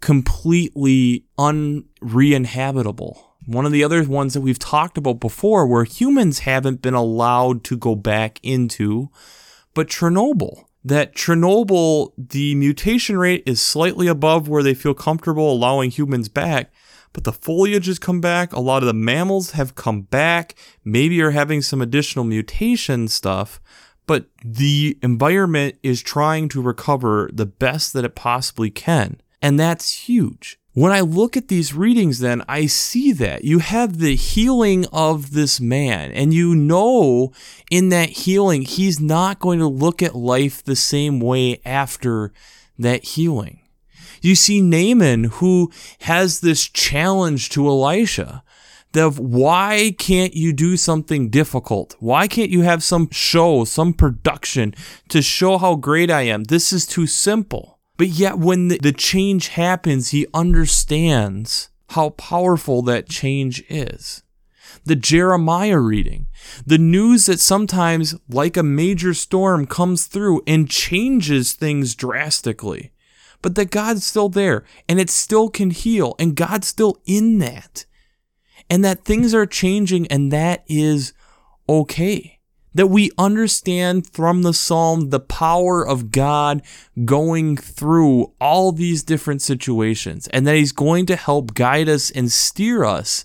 completely 0.00 1.26
unre-inhabitable. 1.38 3.26
One 3.44 3.66
of 3.66 3.72
the 3.72 3.84
other 3.84 4.02
ones 4.04 4.32
that 4.34 4.40
we've 4.40 4.58
talked 4.58 4.96
about 4.96 5.20
before 5.20 5.66
where 5.66 5.84
humans 5.84 6.40
haven't 6.40 6.80
been 6.80 6.94
allowed 6.94 7.62
to 7.64 7.76
go 7.76 7.94
back 7.94 8.40
into, 8.42 9.10
but 9.74 9.88
Chernobyl 9.88 10.64
that 10.84 11.14
Chernobyl, 11.14 12.12
the 12.16 12.54
mutation 12.54 13.18
rate 13.18 13.42
is 13.46 13.60
slightly 13.60 14.06
above 14.06 14.48
where 14.48 14.62
they 14.62 14.74
feel 14.74 14.94
comfortable 14.94 15.52
allowing 15.52 15.90
humans 15.90 16.28
back, 16.28 16.72
but 17.12 17.24
the 17.24 17.32
foliage 17.32 17.86
has 17.86 17.98
come 17.98 18.20
back. 18.20 18.52
A 18.52 18.60
lot 18.60 18.82
of 18.82 18.86
the 18.86 18.94
mammals 18.94 19.52
have 19.52 19.74
come 19.74 20.02
back, 20.02 20.54
maybe 20.84 21.20
are 21.20 21.32
having 21.32 21.60
some 21.60 21.82
additional 21.82 22.24
mutation 22.24 23.08
stuff, 23.08 23.60
but 24.06 24.26
the 24.44 24.98
environment 25.02 25.76
is 25.82 26.02
trying 26.02 26.48
to 26.50 26.62
recover 26.62 27.30
the 27.32 27.46
best 27.46 27.92
that 27.92 28.04
it 28.04 28.14
possibly 28.14 28.70
can. 28.70 29.20
And 29.42 29.58
that's 29.58 30.08
huge. 30.08 30.59
When 30.72 30.92
I 30.92 31.00
look 31.00 31.36
at 31.36 31.48
these 31.48 31.74
readings, 31.74 32.20
then 32.20 32.44
I 32.46 32.66
see 32.66 33.10
that 33.14 33.44
you 33.44 33.58
have 33.58 33.98
the 33.98 34.14
healing 34.14 34.86
of 34.92 35.32
this 35.32 35.60
man, 35.60 36.12
and 36.12 36.32
you 36.32 36.54
know 36.54 37.32
in 37.72 37.88
that 37.88 38.10
healing, 38.10 38.62
he's 38.62 39.00
not 39.00 39.40
going 39.40 39.58
to 39.58 39.66
look 39.66 40.00
at 40.00 40.14
life 40.14 40.62
the 40.62 40.76
same 40.76 41.18
way 41.18 41.60
after 41.64 42.32
that 42.78 43.02
healing. 43.02 43.62
You 44.22 44.36
see 44.36 44.62
Naaman, 44.62 45.24
who 45.24 45.72
has 46.02 46.38
this 46.38 46.68
challenge 46.68 47.48
to 47.50 47.66
Elisha 47.66 48.44
of 48.94 49.18
why 49.18 49.94
can't 49.98 50.34
you 50.34 50.52
do 50.52 50.76
something 50.76 51.30
difficult? 51.30 51.96
Why 51.98 52.28
can't 52.28 52.50
you 52.50 52.62
have 52.62 52.84
some 52.84 53.10
show, 53.10 53.64
some 53.64 53.92
production 53.92 54.74
to 55.08 55.20
show 55.20 55.58
how 55.58 55.74
great 55.74 56.12
I 56.12 56.22
am? 56.22 56.44
This 56.44 56.72
is 56.72 56.86
too 56.86 57.08
simple. 57.08 57.79
But 58.00 58.08
yet, 58.08 58.38
when 58.38 58.68
the, 58.68 58.78
the 58.78 58.92
change 58.92 59.48
happens, 59.48 60.08
he 60.08 60.26
understands 60.32 61.68
how 61.90 62.08
powerful 62.08 62.80
that 62.80 63.10
change 63.10 63.62
is. 63.68 64.22
The 64.86 64.96
Jeremiah 64.96 65.78
reading, 65.78 66.26
the 66.64 66.78
news 66.78 67.26
that 67.26 67.40
sometimes, 67.40 68.14
like 68.26 68.56
a 68.56 68.62
major 68.62 69.12
storm, 69.12 69.66
comes 69.66 70.06
through 70.06 70.40
and 70.46 70.70
changes 70.70 71.52
things 71.52 71.94
drastically, 71.94 72.90
but 73.42 73.54
that 73.56 73.70
God's 73.70 74.06
still 74.06 74.30
there 74.30 74.64
and 74.88 74.98
it 74.98 75.10
still 75.10 75.50
can 75.50 75.68
heal, 75.68 76.14
and 76.18 76.34
God's 76.34 76.68
still 76.68 77.02
in 77.04 77.36
that, 77.40 77.84
and 78.70 78.82
that 78.82 79.04
things 79.04 79.34
are 79.34 79.44
changing, 79.44 80.06
and 80.06 80.32
that 80.32 80.64
is 80.66 81.12
okay 81.68 82.39
that 82.74 82.86
we 82.86 83.10
understand 83.18 84.06
from 84.06 84.42
the 84.42 84.54
psalm 84.54 85.10
the 85.10 85.20
power 85.20 85.86
of 85.86 86.12
God 86.12 86.62
going 87.04 87.56
through 87.56 88.32
all 88.40 88.72
these 88.72 89.02
different 89.02 89.42
situations 89.42 90.28
and 90.28 90.46
that 90.46 90.56
he's 90.56 90.72
going 90.72 91.06
to 91.06 91.16
help 91.16 91.54
guide 91.54 91.88
us 91.88 92.10
and 92.10 92.30
steer 92.30 92.84
us 92.84 93.24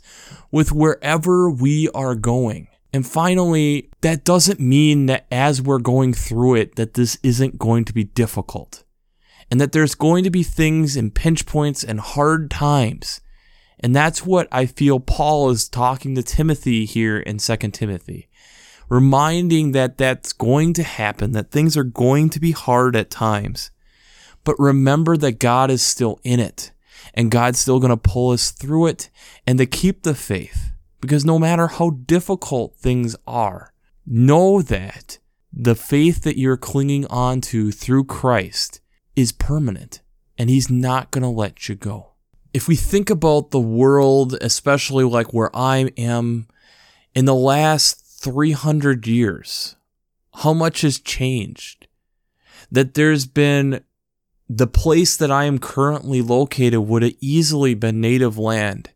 with 0.51 0.71
wherever 0.71 1.49
we 1.49 1.89
are 1.89 2.15
going. 2.15 2.67
And 2.93 3.05
finally, 3.05 3.89
that 4.01 4.23
doesn't 4.23 4.59
mean 4.59 5.07
that 5.07 5.25
as 5.29 5.61
we're 5.61 5.79
going 5.79 6.13
through 6.13 6.55
it 6.55 6.75
that 6.75 6.93
this 6.93 7.17
isn't 7.23 7.59
going 7.59 7.83
to 7.85 7.93
be 7.93 8.05
difficult. 8.05 8.83
And 9.51 9.61
that 9.61 9.73
there's 9.73 9.95
going 9.95 10.23
to 10.23 10.31
be 10.31 10.43
things 10.43 10.95
and 10.95 11.13
pinch 11.13 11.45
points 11.45 11.83
and 11.83 11.99
hard 11.99 12.49
times. 12.49 13.21
And 13.79 13.95
that's 13.95 14.25
what 14.25 14.47
I 14.51 14.65
feel 14.65 14.99
Paul 14.99 15.49
is 15.49 15.67
talking 15.67 16.15
to 16.15 16.23
Timothy 16.23 16.85
here 16.85 17.19
in 17.19 17.37
2 17.37 17.57
Timothy 17.57 18.29
reminding 18.89 19.71
that 19.71 19.97
that's 19.97 20.33
going 20.33 20.73
to 20.73 20.83
happen, 20.83 21.31
that 21.31 21.51
things 21.51 21.75
are 21.75 21.83
going 21.83 22.29
to 22.29 22.39
be 22.39 22.51
hard 22.51 22.95
at 22.95 23.09
times. 23.09 23.71
But 24.43 24.55
remember 24.59 25.17
that 25.17 25.39
God 25.39 25.71
is 25.71 25.81
still 25.81 26.19
in 26.23 26.39
it 26.39 26.71
and 27.13 27.31
God's 27.31 27.59
still 27.59 27.79
going 27.79 27.91
to 27.91 27.97
pull 27.97 28.31
us 28.31 28.51
through 28.51 28.87
it 28.87 29.09
and 29.47 29.57
to 29.57 29.65
keep 29.65 30.03
the 30.03 30.15
faith. 30.15 30.71
Because 31.01 31.25
no 31.25 31.37
matter 31.37 31.67
how 31.67 31.91
difficult 31.91 32.75
things 32.75 33.15
are, 33.27 33.73
know 34.05 34.61
that 34.61 35.19
the 35.51 35.75
faith 35.75 36.23
that 36.23 36.37
you're 36.37 36.57
clinging 36.57 37.05
on 37.07 37.41
to 37.41 37.71
through 37.71 38.05
Christ 38.05 38.81
is 39.15 39.31
permanent 39.31 40.01
and 40.37 40.49
He's 40.49 40.69
not 40.69 41.11
going 41.11 41.21
to 41.21 41.29
let 41.29 41.69
you 41.69 41.75
go. 41.75 42.11
If 42.53 42.67
we 42.67 42.75
think 42.75 43.09
about 43.09 43.51
the 43.51 43.59
world, 43.59 44.33
especially 44.41 45.03
like 45.03 45.33
where 45.33 45.55
I 45.55 45.91
am, 45.97 46.47
in 47.13 47.25
the 47.25 47.35
last 47.35 48.04
300 48.25 49.05
years, 49.05 49.75
how 50.37 50.51
much 50.51 50.81
has 50.81 50.97
changed. 50.97 51.87
That 52.71 52.95
there's 52.95 53.27
been 53.27 53.83
the 54.49 54.65
place 54.65 55.15
that 55.15 55.29
I 55.29 55.43
am 55.43 55.59
currently 55.59 56.23
located 56.23 56.79
would 56.79 57.03
have 57.03 57.13
easily 57.21 57.75
been 57.75 58.01
native 58.01 58.35
land. 58.35 58.89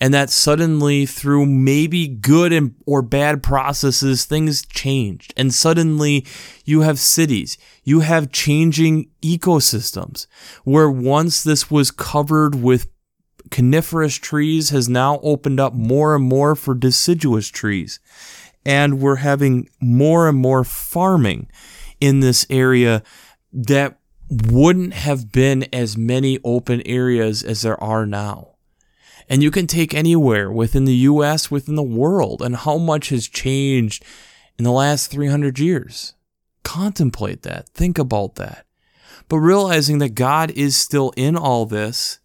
And 0.00 0.12
that 0.12 0.30
suddenly, 0.30 1.06
through 1.06 1.46
maybe 1.46 2.08
good 2.08 2.52
and 2.52 2.74
or 2.86 3.02
bad 3.02 3.40
processes, 3.40 4.24
things 4.24 4.66
changed. 4.66 5.32
And 5.36 5.54
suddenly, 5.54 6.26
you 6.64 6.80
have 6.80 6.98
cities, 6.98 7.56
you 7.84 8.00
have 8.00 8.32
changing 8.32 9.10
ecosystems, 9.22 10.26
where 10.64 10.90
once 10.90 11.44
this 11.44 11.70
was 11.70 11.92
covered 11.92 12.56
with 12.56 12.88
coniferous 13.52 14.16
trees, 14.16 14.70
has 14.70 14.88
now 14.88 15.20
opened 15.22 15.60
up 15.60 15.72
more 15.72 16.16
and 16.16 16.24
more 16.24 16.56
for 16.56 16.74
deciduous 16.74 17.48
trees 17.48 18.00
and 18.66 19.00
we're 19.00 19.16
having 19.16 19.68
more 19.80 20.28
and 20.28 20.36
more 20.36 20.64
farming 20.64 21.48
in 22.00 22.18
this 22.18 22.44
area 22.50 23.02
that 23.52 23.96
wouldn't 24.28 24.92
have 24.92 25.30
been 25.30 25.62
as 25.72 25.96
many 25.96 26.40
open 26.42 26.82
areas 26.84 27.44
as 27.44 27.62
there 27.62 27.82
are 27.82 28.04
now. 28.04 28.56
And 29.28 29.40
you 29.40 29.52
can 29.52 29.68
take 29.68 29.94
anywhere 29.94 30.50
within 30.50 30.84
the 30.84 30.94
US, 30.94 31.48
within 31.48 31.76
the 31.76 31.82
world, 31.82 32.42
and 32.42 32.56
how 32.56 32.76
much 32.76 33.10
has 33.10 33.28
changed 33.28 34.04
in 34.58 34.64
the 34.64 34.72
last 34.72 35.12
300 35.12 35.60
years. 35.60 36.14
Contemplate 36.64 37.42
that. 37.42 37.68
Think 37.68 37.98
about 37.98 38.34
that. 38.34 38.66
But 39.28 39.38
realizing 39.38 39.98
that 39.98 40.16
God 40.16 40.50
is 40.50 40.76
still 40.76 41.12
in 41.16 41.36
all 41.36 41.66
this, 41.66 42.18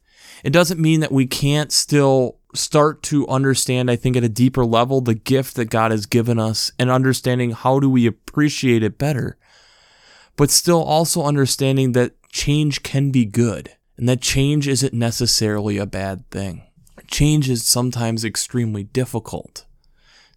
it 0.44 0.52
doesn't 0.52 0.82
mean 0.82 1.02
that 1.02 1.12
we 1.12 1.28
can't 1.28 1.72
still 1.72 2.40
start 2.54 3.04
to 3.04 3.28
understand, 3.28 3.90
I 3.90 3.96
think, 3.96 4.16
at 4.16 4.24
a 4.24 4.30
deeper 4.30 4.66
level, 4.66 5.02
the 5.02 5.14
gift 5.14 5.56
that 5.56 5.66
God 5.70 5.92
has 5.92 6.06
given 6.06 6.40
us 6.40 6.72
and 6.78 6.90
understanding 6.90 7.52
how 7.52 7.80
do 7.80 7.90
we 7.90 8.06
appreciate 8.06 8.84
it 8.84 8.98
better. 8.98 9.38
But 10.36 10.50
still 10.50 10.84
also 10.84 11.24
understanding 11.24 11.92
that 11.94 12.14
change 12.30 12.84
can 12.84 13.12
be 13.12 13.26
good 13.26 13.72
and 13.98 14.10
that 14.10 14.22
change 14.22 14.68
isn't 14.68 14.94
necessarily 14.94 15.78
a 15.78 15.86
bad 15.86 16.30
thing. 16.32 16.64
Change 17.08 17.50
is 17.50 17.64
sometimes 17.64 18.26
extremely 18.26 18.84
difficult. 18.84 19.66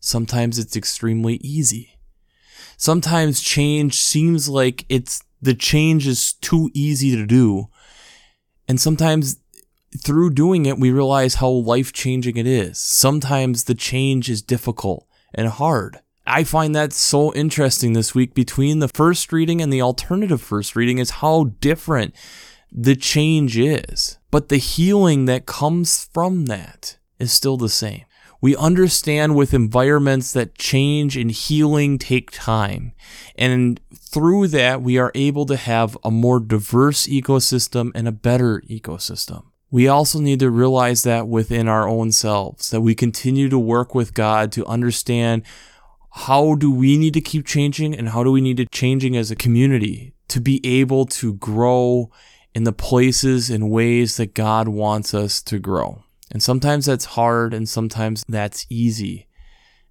Sometimes 0.00 0.58
it's 0.58 0.76
extremely 0.76 1.36
easy. 1.36 1.98
Sometimes 2.76 3.40
change 3.40 4.00
seems 4.00 4.48
like 4.48 4.84
it's 4.88 5.22
the 5.40 5.54
change 5.54 6.06
is 6.06 6.34
too 6.34 6.70
easy 6.74 7.16
to 7.16 7.26
do. 7.26 7.68
And 8.68 8.80
sometimes 8.80 9.38
through 9.98 10.30
doing 10.30 10.66
it, 10.66 10.78
we 10.78 10.90
realize 10.90 11.36
how 11.36 11.48
life 11.48 11.92
changing 11.92 12.36
it 12.36 12.46
is. 12.46 12.78
Sometimes 12.78 13.64
the 13.64 13.74
change 13.74 14.28
is 14.28 14.42
difficult 14.42 15.06
and 15.34 15.48
hard. 15.48 16.00
I 16.26 16.44
find 16.44 16.74
that 16.74 16.92
so 16.92 17.34
interesting 17.34 17.92
this 17.92 18.14
week 18.14 18.34
between 18.34 18.78
the 18.78 18.88
first 18.88 19.32
reading 19.32 19.60
and 19.60 19.72
the 19.72 19.82
alternative 19.82 20.40
first 20.40 20.74
reading 20.74 20.98
is 20.98 21.10
how 21.10 21.52
different 21.60 22.14
the 22.72 22.96
change 22.96 23.58
is. 23.58 24.18
But 24.30 24.48
the 24.48 24.56
healing 24.56 25.26
that 25.26 25.46
comes 25.46 26.08
from 26.12 26.46
that 26.46 26.96
is 27.18 27.32
still 27.32 27.56
the 27.56 27.68
same. 27.68 28.04
We 28.40 28.56
understand 28.56 29.36
with 29.36 29.54
environments 29.54 30.32
that 30.32 30.58
change 30.58 31.16
and 31.16 31.30
healing 31.30 31.98
take 31.98 32.30
time. 32.30 32.92
And 33.36 33.80
through 33.94 34.48
that, 34.48 34.82
we 34.82 34.98
are 34.98 35.12
able 35.14 35.46
to 35.46 35.56
have 35.56 35.96
a 36.04 36.10
more 36.10 36.40
diverse 36.40 37.06
ecosystem 37.06 37.90
and 37.94 38.08
a 38.08 38.12
better 38.12 38.62
ecosystem 38.68 39.44
we 39.74 39.88
also 39.88 40.20
need 40.20 40.38
to 40.38 40.52
realize 40.52 41.02
that 41.02 41.26
within 41.26 41.66
our 41.66 41.88
own 41.88 42.12
selves, 42.12 42.70
that 42.70 42.80
we 42.80 42.94
continue 42.94 43.48
to 43.48 43.58
work 43.58 43.92
with 43.92 44.14
God 44.14 44.52
to 44.52 44.64
understand 44.66 45.42
how 46.12 46.54
do 46.54 46.70
we 46.70 46.96
need 46.96 47.12
to 47.14 47.20
keep 47.20 47.44
changing 47.44 47.92
and 47.92 48.10
how 48.10 48.22
do 48.22 48.30
we 48.30 48.40
need 48.40 48.58
to 48.58 48.66
changing 48.66 49.16
as 49.16 49.32
a 49.32 49.34
community 49.34 50.14
to 50.28 50.40
be 50.40 50.64
able 50.64 51.06
to 51.06 51.34
grow 51.34 52.08
in 52.54 52.62
the 52.62 52.72
places 52.72 53.50
and 53.50 53.68
ways 53.68 54.16
that 54.16 54.32
God 54.32 54.68
wants 54.68 55.12
us 55.12 55.42
to 55.42 55.58
grow. 55.58 56.04
And 56.30 56.40
sometimes 56.40 56.86
that's 56.86 57.16
hard 57.16 57.52
and 57.52 57.68
sometimes 57.68 58.24
that's 58.28 58.66
easy. 58.70 59.26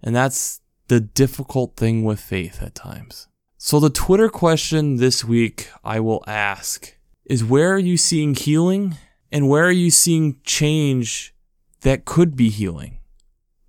And 0.01 0.15
that's 0.15 0.61
the 0.87 1.01
difficult 1.01 1.75
thing 1.75 2.05
with 2.05 2.21
faith 2.21 2.63
at 2.63 2.73
times. 2.73 3.27
So 3.57 3.81
the 3.81 3.89
Twitter 3.89 4.29
question 4.29 4.95
this 4.95 5.25
week 5.25 5.69
I 5.83 5.99
will 5.99 6.23
ask 6.25 6.95
is 7.25 7.43
where 7.43 7.73
are 7.73 7.79
you 7.79 7.97
seeing 7.97 8.33
healing 8.33 8.95
and 9.33 9.49
where 9.49 9.65
are 9.65 9.71
you 9.71 9.89
seeing 9.89 10.39
change 10.43 11.33
that 11.81 12.05
could 12.05 12.35
be 12.35 12.49
healing? 12.49 12.99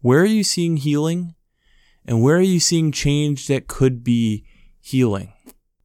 Where 0.03 0.21
are 0.21 0.27
you 0.27 0.45
seeing 0.45 0.77
healing? 0.77 1.35
And 2.05 2.23
where 2.23 2.37
are 2.37 2.43
you 2.43 2.61
seeing 2.61 2.93
change 2.93 3.47
that 3.47 3.67
could 3.67 4.05
be 4.05 4.45
healing? 4.79 5.33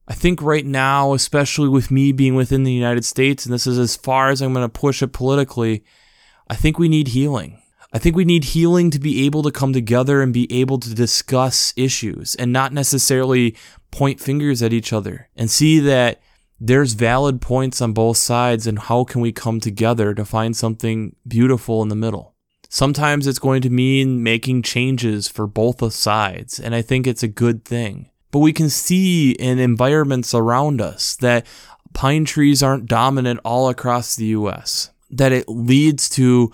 I 0.06 0.12
think 0.12 0.42
right 0.42 0.66
now, 0.66 1.14
especially 1.14 1.68
with 1.70 1.90
me 1.90 2.12
being 2.12 2.34
within 2.34 2.64
the 2.64 2.72
United 2.72 3.06
States, 3.06 3.46
and 3.46 3.54
this 3.54 3.66
is 3.66 3.78
as 3.78 3.96
far 3.96 4.28
as 4.28 4.42
I'm 4.42 4.52
going 4.52 4.68
to 4.68 4.68
push 4.68 5.02
it 5.02 5.14
politically, 5.14 5.82
I 6.46 6.56
think 6.56 6.78
we 6.78 6.88
need 6.90 7.08
healing. 7.08 7.62
I 7.90 7.98
think 7.98 8.14
we 8.14 8.26
need 8.26 8.44
healing 8.44 8.90
to 8.90 9.00
be 9.00 9.24
able 9.24 9.42
to 9.44 9.50
come 9.50 9.72
together 9.72 10.20
and 10.20 10.32
be 10.32 10.52
able 10.52 10.78
to 10.78 10.94
discuss 10.94 11.72
issues 11.74 12.34
and 12.34 12.52
not 12.52 12.74
necessarily 12.74 13.56
point 13.90 14.20
fingers 14.20 14.62
at 14.62 14.74
each 14.74 14.92
other 14.92 15.30
and 15.36 15.50
see 15.50 15.78
that 15.80 16.20
there's 16.60 16.92
valid 16.92 17.40
points 17.40 17.80
on 17.80 17.92
both 17.92 18.16
sides 18.16 18.66
and 18.66 18.78
how 18.78 19.04
can 19.04 19.20
we 19.20 19.32
come 19.32 19.60
together 19.60 20.14
to 20.14 20.24
find 20.24 20.56
something 20.56 21.16
beautiful 21.26 21.82
in 21.82 21.88
the 21.88 21.96
middle 21.96 22.34
sometimes 22.68 23.26
it's 23.26 23.38
going 23.38 23.62
to 23.62 23.70
mean 23.70 24.22
making 24.22 24.62
changes 24.62 25.26
for 25.26 25.46
both 25.46 25.92
sides 25.92 26.60
and 26.60 26.74
i 26.74 26.82
think 26.82 27.06
it's 27.06 27.22
a 27.22 27.28
good 27.28 27.64
thing 27.64 28.10
but 28.30 28.38
we 28.40 28.52
can 28.52 28.70
see 28.70 29.32
in 29.32 29.58
environments 29.58 30.34
around 30.34 30.80
us 30.80 31.16
that 31.16 31.46
pine 31.92 32.24
trees 32.24 32.62
aren't 32.62 32.86
dominant 32.86 33.40
all 33.44 33.68
across 33.68 34.14
the 34.14 34.26
us 34.26 34.90
that 35.10 35.32
it 35.32 35.48
leads 35.48 36.08
to 36.08 36.52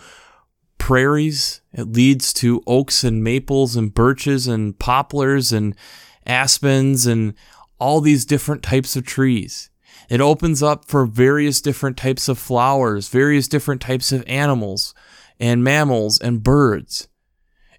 prairies, 0.78 1.60
it 1.72 1.88
leads 1.88 2.32
to 2.32 2.62
oaks 2.66 3.04
and 3.04 3.22
maples 3.22 3.76
and 3.76 3.92
birches 3.92 4.46
and 4.46 4.78
poplars 4.78 5.52
and 5.52 5.74
aspens 6.26 7.06
and 7.06 7.34
all 7.78 8.00
these 8.00 8.24
different 8.24 8.62
types 8.62 8.96
of 8.96 9.04
trees. 9.04 9.70
It 10.08 10.20
opens 10.20 10.62
up 10.62 10.84
for 10.84 11.06
various 11.06 11.60
different 11.60 11.96
types 11.96 12.28
of 12.28 12.38
flowers, 12.38 13.08
various 13.08 13.48
different 13.48 13.80
types 13.80 14.12
of 14.12 14.24
animals 14.26 14.94
and 15.40 15.64
mammals 15.64 16.18
and 16.20 16.42
birds. 16.42 17.08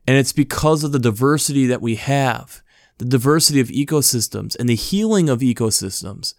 And 0.06 0.18
it's 0.18 0.34
because 0.34 0.84
of 0.84 0.92
the 0.92 1.00
diversity 1.00 1.66
that 1.68 1.82
we 1.82 1.96
have, 1.96 2.62
the 2.98 3.06
diversity 3.06 3.60
of 3.60 3.70
ecosystems 3.70 4.56
and 4.58 4.68
the 4.68 4.76
healing 4.76 5.30
of 5.30 5.40
ecosystems, 5.40 6.34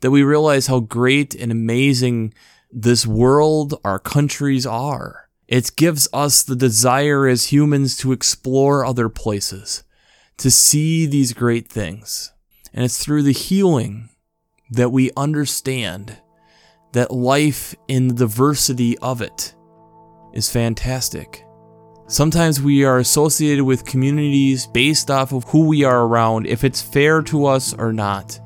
that 0.00 0.10
we 0.10 0.22
realize 0.22 0.66
how 0.66 0.80
great 0.80 1.34
and 1.34 1.52
amazing 1.52 2.32
this 2.70 3.06
world, 3.06 3.78
our 3.84 3.98
countries 3.98 4.66
are. 4.66 5.28
It 5.48 5.72
gives 5.74 6.06
us 6.12 6.42
the 6.42 6.54
desire 6.54 7.26
as 7.26 7.46
humans 7.46 7.96
to 7.98 8.12
explore 8.12 8.84
other 8.84 9.08
places, 9.08 9.82
to 10.36 10.50
see 10.50 11.06
these 11.06 11.32
great 11.32 11.68
things. 11.68 12.32
And 12.72 12.84
it's 12.84 13.02
through 13.02 13.24
the 13.24 13.32
healing 13.32 14.09
that 14.70 14.90
we 14.90 15.10
understand 15.16 16.16
that 16.92 17.10
life 17.10 17.74
in 17.88 18.08
the 18.08 18.14
diversity 18.14 18.98
of 18.98 19.22
it 19.22 19.54
is 20.32 20.50
fantastic. 20.50 21.44
Sometimes 22.06 22.60
we 22.60 22.84
are 22.84 22.98
associated 22.98 23.64
with 23.64 23.84
communities 23.84 24.66
based 24.66 25.10
off 25.10 25.32
of 25.32 25.44
who 25.44 25.66
we 25.66 25.84
are 25.84 26.06
around, 26.06 26.46
if 26.46 26.64
it's 26.64 26.82
fair 26.82 27.22
to 27.22 27.46
us 27.46 27.72
or 27.74 27.92
not. 27.92 28.40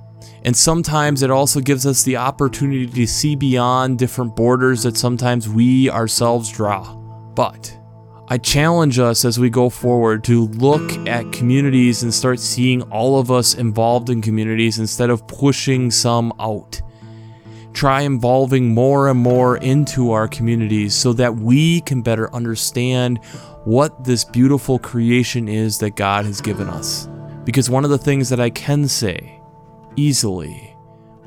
And 0.44 0.54
sometimes 0.54 1.22
it 1.22 1.30
also 1.30 1.60
gives 1.60 1.86
us 1.86 2.02
the 2.02 2.18
opportunity 2.18 2.86
to 2.86 3.06
see 3.06 3.34
beyond 3.34 3.98
different 3.98 4.36
borders 4.36 4.82
that 4.82 4.98
sometimes 4.98 5.48
we 5.48 5.88
ourselves 5.88 6.52
draw. 6.52 6.94
But 7.34 7.74
I 8.26 8.38
challenge 8.38 8.98
us 8.98 9.26
as 9.26 9.38
we 9.38 9.50
go 9.50 9.68
forward 9.68 10.24
to 10.24 10.46
look 10.46 10.92
at 11.06 11.30
communities 11.30 12.02
and 12.02 12.12
start 12.12 12.40
seeing 12.40 12.80
all 12.84 13.18
of 13.18 13.30
us 13.30 13.54
involved 13.54 14.08
in 14.08 14.22
communities 14.22 14.78
instead 14.78 15.10
of 15.10 15.26
pushing 15.26 15.90
some 15.90 16.32
out. 16.40 16.80
Try 17.74 18.00
involving 18.00 18.72
more 18.72 19.08
and 19.08 19.20
more 19.20 19.58
into 19.58 20.12
our 20.12 20.26
communities 20.26 20.94
so 20.94 21.12
that 21.12 21.36
we 21.36 21.82
can 21.82 22.00
better 22.00 22.34
understand 22.34 23.22
what 23.64 24.04
this 24.04 24.24
beautiful 24.24 24.78
creation 24.78 25.46
is 25.46 25.78
that 25.80 25.96
God 25.96 26.24
has 26.24 26.40
given 26.40 26.68
us. 26.68 27.08
Because 27.44 27.68
one 27.68 27.84
of 27.84 27.90
the 27.90 27.98
things 27.98 28.30
that 28.30 28.40
I 28.40 28.48
can 28.48 28.88
say 28.88 29.38
easily 29.96 30.74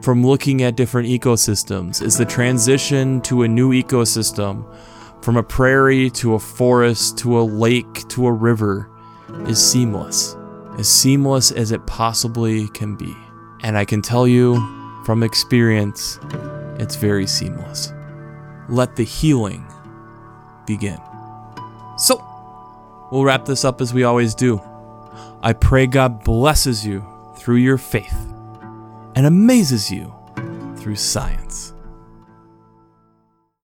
from 0.01 0.25
looking 0.25 0.63
at 0.63 0.75
different 0.75 1.10
ecosystems 1.10 2.01
is 2.01 2.17
the 2.17 2.25
transition 2.25 3.21
to 3.21 3.43
a 3.43 3.47
new 3.47 3.71
ecosystem 3.71 4.65
from 5.21 5.38
a 5.38 5.43
prairie 5.43 6.10
to 6.12 6.36
a 6.36 6.39
forest 6.39 7.17
to 7.19 7.39
a 7.39 7.41
lake 7.41 8.08
to 8.10 8.27
a 8.27 8.32
river 8.32 8.89
is 9.47 9.63
seamless, 9.63 10.36
as 10.77 10.88
seamless 10.88 11.51
as 11.51 11.71
it 11.71 11.86
possibly 11.86 12.67
can 12.69 12.95
be. 12.95 13.15
And 13.62 13.77
I 13.77 13.86
can 13.86 14.01
tell 14.01 14.27
you 14.27 14.56
from 15.06 15.23
experience, 15.23 16.19
it's 16.80 16.95
very 16.95 17.27
seamless. 17.27 17.93
Let 18.69 18.95
the 18.95 19.03
healing 19.03 19.65
begin. 20.65 20.99
So, 21.97 22.23
we'll 23.12 23.23
wrap 23.23 23.45
this 23.45 23.65
up 23.65 23.82
as 23.82 23.93
we 23.93 24.03
always 24.03 24.36
do. 24.36 24.62
I 25.41 25.53
pray 25.53 25.88
God 25.88 26.23
blesses 26.23 26.86
you 26.86 27.06
through 27.38 27.58
your 27.58 27.77
faith 27.77 28.17
and 29.15 29.25
amazes 29.25 29.89
you 29.89 30.13
through 30.77 30.95
science. 30.95 31.73